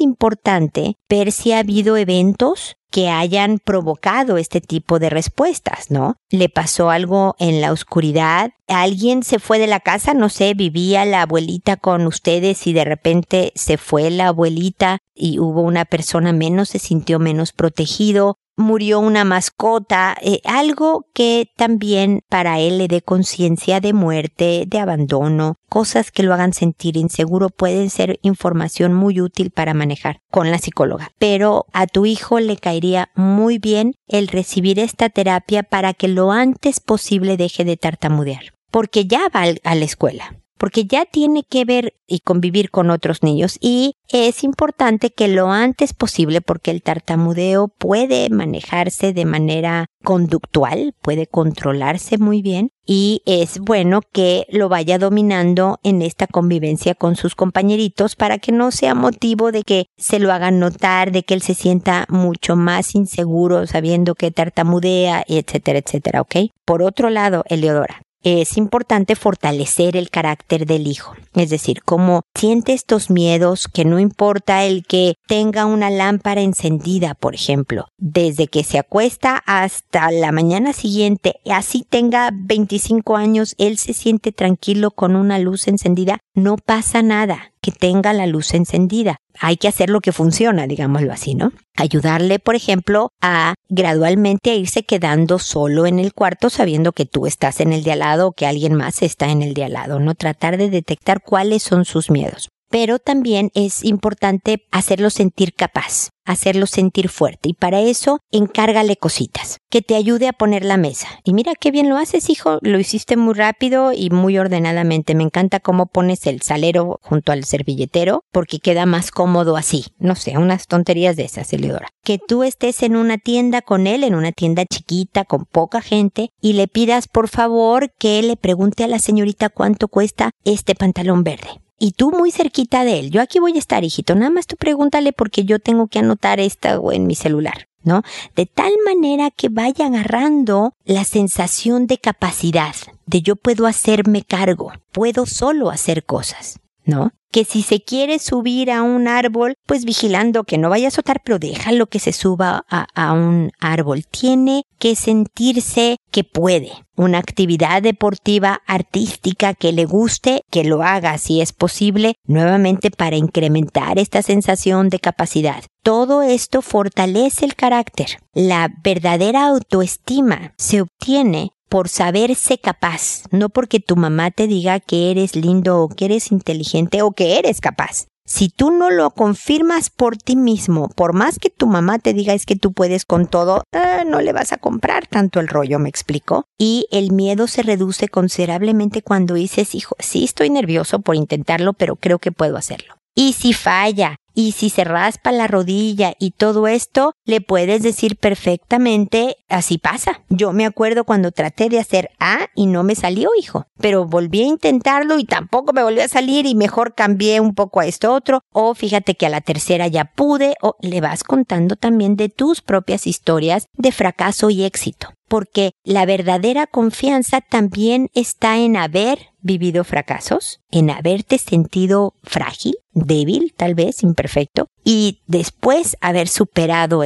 importante 0.00 0.96
ver 1.08 1.32
si 1.32 1.52
ha 1.52 1.60
habido 1.60 1.96
eventos 1.96 2.76
que 2.90 3.08
hayan 3.08 3.58
provocado 3.58 4.38
este 4.38 4.60
tipo 4.60 4.98
de 4.98 5.10
respuestas, 5.10 5.90
¿no? 5.90 6.16
Le 6.30 6.48
pasó 6.48 6.88
algo 6.90 7.34
en 7.38 7.60
la 7.60 7.72
oscuridad, 7.72 8.52
alguien 8.68 9.22
se 9.22 9.38
fue 9.38 9.58
de 9.58 9.66
la 9.66 9.80
casa, 9.80 10.14
no 10.14 10.28
sé, 10.28 10.54
vivía 10.54 11.04
la 11.04 11.22
abuelita 11.22 11.76
con 11.76 12.06
ustedes 12.06 12.66
y 12.66 12.72
de 12.72 12.84
repente 12.84 13.52
se 13.54 13.76
fue 13.76 14.10
la 14.10 14.28
abuelita 14.28 14.98
y 15.14 15.38
hubo 15.38 15.62
una 15.62 15.84
persona 15.84 16.32
menos, 16.32 16.70
se 16.70 16.78
sintió 16.78 17.18
menos 17.18 17.52
protegido, 17.52 18.38
murió 18.56 19.00
una 19.00 19.24
mascota, 19.24 20.16
eh, 20.20 20.40
algo 20.44 21.06
que 21.14 21.50
también 21.56 22.22
para 22.28 22.58
él 22.58 22.78
le 22.78 22.88
dé 22.88 23.02
conciencia 23.02 23.80
de 23.80 23.92
muerte, 23.92 24.64
de 24.66 24.78
abandono, 24.78 25.56
cosas 25.68 26.10
que 26.10 26.22
lo 26.22 26.34
hagan 26.34 26.52
sentir 26.52 26.96
inseguro 26.96 27.50
pueden 27.50 27.90
ser 27.90 28.18
información 28.22 28.94
muy 28.94 29.20
útil 29.20 29.50
para 29.50 29.74
manejar 29.74 30.20
con 30.30 30.50
la 30.50 30.58
psicóloga. 30.58 31.12
Pero 31.18 31.66
a 31.72 31.86
tu 31.86 32.06
hijo 32.06 32.40
le 32.40 32.56
caería 32.56 33.10
muy 33.14 33.58
bien 33.58 33.94
el 34.08 34.28
recibir 34.28 34.78
esta 34.78 35.10
terapia 35.10 35.62
para 35.62 35.94
que 35.94 36.08
lo 36.08 36.32
antes 36.32 36.80
posible 36.80 37.36
deje 37.36 37.64
de 37.64 37.76
tartamudear, 37.76 38.54
porque 38.70 39.06
ya 39.06 39.28
va 39.34 39.44
a 39.62 39.74
la 39.74 39.84
escuela 39.84 40.36
porque 40.58 40.86
ya 40.86 41.04
tiene 41.04 41.42
que 41.42 41.64
ver 41.64 41.94
y 42.06 42.20
convivir 42.20 42.70
con 42.70 42.90
otros 42.90 43.22
niños 43.22 43.58
y 43.60 43.94
es 44.08 44.44
importante 44.44 45.10
que 45.10 45.28
lo 45.28 45.50
antes 45.50 45.92
posible 45.92 46.40
porque 46.40 46.70
el 46.70 46.82
tartamudeo 46.82 47.68
puede 47.68 48.30
manejarse 48.30 49.12
de 49.12 49.24
manera 49.24 49.86
conductual, 50.04 50.94
puede 51.02 51.26
controlarse 51.26 52.18
muy 52.18 52.42
bien 52.42 52.70
y 52.86 53.22
es 53.26 53.58
bueno 53.58 54.00
que 54.12 54.46
lo 54.48 54.68
vaya 54.68 54.98
dominando 54.98 55.80
en 55.82 56.02
esta 56.02 56.28
convivencia 56.28 56.94
con 56.94 57.16
sus 57.16 57.34
compañeritos 57.34 58.14
para 58.14 58.38
que 58.38 58.52
no 58.52 58.70
sea 58.70 58.94
motivo 58.94 59.50
de 59.50 59.64
que 59.64 59.86
se 59.96 60.20
lo 60.20 60.32
hagan 60.32 60.60
notar, 60.60 61.10
de 61.10 61.24
que 61.24 61.34
él 61.34 61.42
se 61.42 61.54
sienta 61.54 62.06
mucho 62.08 62.54
más 62.54 62.94
inseguro 62.94 63.66
sabiendo 63.66 64.14
que 64.14 64.30
tartamudea, 64.30 65.24
etcétera, 65.26 65.80
etcétera, 65.80 66.20
¿ok? 66.20 66.36
Por 66.64 66.82
otro 66.82 67.10
lado, 67.10 67.44
Eleodora, 67.48 68.05
es 68.22 68.56
importante 68.56 69.16
fortalecer 69.16 69.96
el 69.96 70.10
carácter 70.10 70.66
del 70.66 70.86
hijo. 70.86 71.14
Es 71.34 71.50
decir, 71.50 71.82
como 71.82 72.22
siente 72.34 72.72
estos 72.72 73.10
miedos, 73.10 73.68
que 73.68 73.84
no 73.84 73.98
importa 73.98 74.64
el 74.64 74.84
que 74.84 75.14
tenga 75.28 75.66
una 75.66 75.90
lámpara 75.90 76.40
encendida, 76.40 77.14
por 77.14 77.34
ejemplo, 77.34 77.86
desde 77.98 78.48
que 78.48 78.64
se 78.64 78.78
acuesta 78.78 79.42
hasta 79.46 80.10
la 80.10 80.32
mañana 80.32 80.72
siguiente, 80.72 81.36
así 81.50 81.86
tenga 81.88 82.30
25 82.32 83.16
años, 83.16 83.54
él 83.58 83.78
se 83.78 83.92
siente 83.92 84.32
tranquilo 84.32 84.90
con 84.90 85.14
una 85.16 85.38
luz 85.38 85.68
encendida, 85.68 86.18
no 86.34 86.56
pasa 86.56 87.02
nada 87.02 87.52
que 87.66 87.72
tenga 87.72 88.12
la 88.12 88.28
luz 88.28 88.54
encendida. 88.54 89.16
Hay 89.40 89.56
que 89.56 89.66
hacer 89.66 89.90
lo 89.90 90.00
que 90.00 90.12
funciona, 90.12 90.68
digámoslo 90.68 91.12
así, 91.12 91.34
¿no? 91.34 91.50
Ayudarle, 91.76 92.38
por 92.38 92.54
ejemplo, 92.54 93.10
a 93.20 93.54
gradualmente 93.68 94.54
irse 94.54 94.84
quedando 94.84 95.40
solo 95.40 95.86
en 95.86 95.98
el 95.98 96.12
cuarto 96.12 96.48
sabiendo 96.48 96.92
que 96.92 97.06
tú 97.06 97.26
estás 97.26 97.58
en 97.58 97.72
el 97.72 97.82
de 97.82 97.92
al 97.92 97.98
lado 97.98 98.28
o 98.28 98.32
que 98.32 98.46
alguien 98.46 98.74
más 98.74 99.02
está 99.02 99.30
en 99.30 99.42
el 99.42 99.52
de 99.54 99.64
al 99.64 99.72
lado, 99.72 99.98
¿no? 99.98 100.14
Tratar 100.14 100.58
de 100.58 100.70
detectar 100.70 101.22
cuáles 101.22 101.64
son 101.64 101.84
sus 101.84 102.08
miedos 102.08 102.50
pero 102.70 102.98
también 102.98 103.50
es 103.54 103.84
importante 103.84 104.62
hacerlo 104.70 105.10
sentir 105.10 105.54
capaz, 105.54 106.10
hacerlo 106.24 106.66
sentir 106.66 107.08
fuerte 107.08 107.50
y 107.50 107.54
para 107.54 107.80
eso 107.80 108.18
encárgale 108.30 108.96
cositas, 108.96 109.58
que 109.70 109.82
te 109.82 109.94
ayude 109.94 110.28
a 110.28 110.32
poner 110.32 110.64
la 110.64 110.76
mesa. 110.76 111.08
Y 111.24 111.32
mira 111.32 111.54
qué 111.58 111.70
bien 111.70 111.88
lo 111.88 111.96
haces, 111.96 112.28
hijo, 112.28 112.58
lo 112.62 112.78
hiciste 112.78 113.16
muy 113.16 113.34
rápido 113.34 113.92
y 113.92 114.10
muy 114.10 114.38
ordenadamente. 114.38 115.14
Me 115.14 115.22
encanta 115.22 115.60
cómo 115.60 115.86
pones 115.86 116.26
el 116.26 116.42
salero 116.42 116.98
junto 117.02 117.32
al 117.32 117.44
servilletero 117.44 118.24
porque 118.32 118.58
queda 118.58 118.86
más 118.86 119.10
cómodo 119.10 119.56
así. 119.56 119.86
No 119.98 120.16
sé, 120.16 120.36
unas 120.36 120.66
tonterías 120.66 121.16
de 121.16 121.24
esas, 121.24 121.52
Eleodora. 121.52 121.88
Que 122.02 122.18
tú 122.18 122.42
estés 122.42 122.82
en 122.82 122.96
una 122.96 123.18
tienda 123.18 123.62
con 123.62 123.86
él, 123.86 124.04
en 124.04 124.14
una 124.14 124.32
tienda 124.32 124.64
chiquita 124.64 125.24
con 125.24 125.44
poca 125.44 125.80
gente 125.80 126.30
y 126.40 126.54
le 126.54 126.68
pidas 126.68 127.08
por 127.08 127.28
favor 127.28 127.92
que 127.98 128.22
le 128.22 128.36
pregunte 128.36 128.84
a 128.84 128.88
la 128.88 128.98
señorita 128.98 129.48
cuánto 129.48 129.88
cuesta 129.88 130.30
este 130.44 130.74
pantalón 130.74 131.24
verde 131.24 131.60
y 131.78 131.92
tú 131.92 132.10
muy 132.10 132.30
cerquita 132.30 132.84
de 132.84 133.00
él. 133.00 133.10
Yo 133.10 133.20
aquí 133.20 133.38
voy 133.38 133.56
a 133.56 133.58
estar, 133.58 133.84
hijito. 133.84 134.14
Nada 134.14 134.30
más 134.30 134.46
tú 134.46 134.56
pregúntale 134.56 135.12
porque 135.12 135.44
yo 135.44 135.58
tengo 135.58 135.86
que 135.88 135.98
anotar 135.98 136.40
esta 136.40 136.80
en 136.92 137.06
mi 137.06 137.14
celular, 137.14 137.68
¿no? 137.82 138.02
De 138.34 138.46
tal 138.46 138.72
manera 138.84 139.30
que 139.30 139.48
vaya 139.48 139.86
agarrando 139.86 140.74
la 140.84 141.04
sensación 141.04 141.86
de 141.86 141.98
capacidad, 141.98 142.74
de 143.06 143.22
yo 143.22 143.36
puedo 143.36 143.66
hacerme 143.66 144.22
cargo, 144.22 144.72
puedo 144.92 145.26
solo 145.26 145.70
hacer 145.70 146.04
cosas, 146.04 146.60
¿no? 146.84 147.12
Que 147.36 147.44
si 147.44 147.60
se 147.60 147.82
quiere 147.82 148.18
subir 148.18 148.70
a 148.70 148.80
un 148.80 149.08
árbol, 149.08 149.56
pues 149.66 149.84
vigilando 149.84 150.44
que 150.44 150.56
no 150.56 150.70
vaya 150.70 150.86
a 150.86 150.88
azotar, 150.88 151.20
pero 151.22 151.38
déjalo 151.38 151.84
que 151.86 151.98
se 151.98 152.14
suba 152.14 152.64
a, 152.70 152.86
a 152.94 153.12
un 153.12 153.52
árbol. 153.60 154.06
Tiene 154.06 154.62
que 154.78 154.96
sentirse 154.96 155.98
que 156.10 156.24
puede. 156.24 156.72
Una 156.96 157.18
actividad 157.18 157.82
deportiva 157.82 158.62
artística 158.66 159.52
que 159.52 159.72
le 159.72 159.84
guste, 159.84 160.44
que 160.50 160.64
lo 160.64 160.82
haga 160.82 161.18
si 161.18 161.42
es 161.42 161.52
posible, 161.52 162.14
nuevamente 162.24 162.90
para 162.90 163.16
incrementar 163.16 163.98
esta 163.98 164.22
sensación 164.22 164.88
de 164.88 164.98
capacidad. 164.98 165.62
Todo 165.82 166.22
esto 166.22 166.62
fortalece 166.62 167.44
el 167.44 167.54
carácter. 167.54 168.16
La 168.32 168.70
verdadera 168.82 169.46
autoestima 169.46 170.54
se 170.56 170.80
obtiene 170.80 171.50
por 171.68 171.88
saberse 171.88 172.58
capaz, 172.58 173.22
no 173.30 173.48
porque 173.48 173.80
tu 173.80 173.96
mamá 173.96 174.30
te 174.30 174.46
diga 174.46 174.80
que 174.80 175.10
eres 175.10 175.36
lindo 175.36 175.80
o 175.82 175.88
que 175.88 176.06
eres 176.06 176.32
inteligente 176.32 177.02
o 177.02 177.12
que 177.12 177.38
eres 177.38 177.60
capaz. 177.60 178.06
Si 178.28 178.48
tú 178.48 178.72
no 178.72 178.90
lo 178.90 179.12
confirmas 179.12 179.88
por 179.88 180.16
ti 180.16 180.34
mismo, 180.34 180.88
por 180.88 181.12
más 181.12 181.38
que 181.38 181.48
tu 181.48 181.68
mamá 181.68 182.00
te 182.00 182.12
diga 182.12 182.34
es 182.34 182.44
que 182.44 182.56
tú 182.56 182.72
puedes 182.72 183.04
con 183.04 183.28
todo, 183.28 183.62
ah, 183.72 184.02
no 184.04 184.20
le 184.20 184.32
vas 184.32 184.52
a 184.52 184.56
comprar 184.56 185.06
tanto 185.06 185.38
el 185.38 185.46
rollo, 185.46 185.78
me 185.78 185.88
explico. 185.88 186.44
Y 186.58 186.88
el 186.90 187.12
miedo 187.12 187.46
se 187.46 187.62
reduce 187.62 188.08
considerablemente 188.08 189.00
cuando 189.00 189.34
dices, 189.34 189.76
hijo, 189.76 189.94
sí 190.00 190.24
estoy 190.24 190.50
nervioso 190.50 190.98
por 190.98 191.14
intentarlo, 191.14 191.72
pero 191.72 191.94
creo 191.94 192.18
que 192.18 192.32
puedo 192.32 192.56
hacerlo. 192.56 192.96
Y 193.14 193.34
si 193.34 193.52
falla, 193.52 194.16
y 194.34 194.52
si 194.52 194.70
se 194.70 194.84
raspa 194.84 195.30
la 195.32 195.46
rodilla 195.46 196.14
y 196.18 196.32
todo 196.32 196.66
esto, 196.66 197.14
le 197.26 197.42
puedes 197.42 197.82
decir 197.82 198.16
perfectamente, 198.16 199.36
así 199.48 199.76
pasa. 199.76 200.22
Yo 200.30 200.52
me 200.52 200.64
acuerdo 200.64 201.04
cuando 201.04 201.32
traté 201.32 201.68
de 201.68 201.80
hacer 201.80 202.10
A 202.18 202.46
y 202.54 202.66
no 202.66 202.84
me 202.84 202.94
salió, 202.94 203.30
hijo, 203.38 203.66
pero 203.78 204.06
volví 204.06 204.42
a 204.42 204.46
intentarlo 204.46 205.18
y 205.18 205.24
tampoco 205.24 205.72
me 205.72 205.82
volvió 205.82 206.04
a 206.04 206.08
salir 206.08 206.46
y 206.46 206.54
mejor 206.54 206.94
cambié 206.94 207.40
un 207.40 207.54
poco 207.54 207.80
a 207.80 207.86
esto 207.86 208.14
otro, 208.14 208.40
o 208.52 208.74
fíjate 208.74 209.16
que 209.16 209.26
a 209.26 209.30
la 209.30 209.40
tercera 209.40 209.88
ya 209.88 210.04
pude, 210.04 210.54
o 210.62 210.76
le 210.80 211.00
vas 211.00 211.24
contando 211.24 211.76
también 211.76 212.16
de 212.16 212.28
tus 212.28 212.62
propias 212.62 213.06
historias 213.06 213.66
de 213.74 213.92
fracaso 213.92 214.48
y 214.48 214.64
éxito 214.64 215.08
porque 215.28 215.72
la 215.84 216.06
verdadera 216.06 216.66
confianza 216.66 217.40
también 217.40 218.10
está 218.14 218.58
en 218.58 218.76
haber 218.76 219.30
vivido 219.40 219.84
fracasos, 219.84 220.60
en 220.70 220.90
haberte 220.90 221.38
sentido 221.38 222.14
frágil, 222.24 222.76
débil, 222.92 223.54
tal 223.56 223.74
vez, 223.74 224.02
imperfecto, 224.02 224.68
y 224.84 225.20
después 225.26 225.96
haber 226.00 226.28
superado 226.28 227.04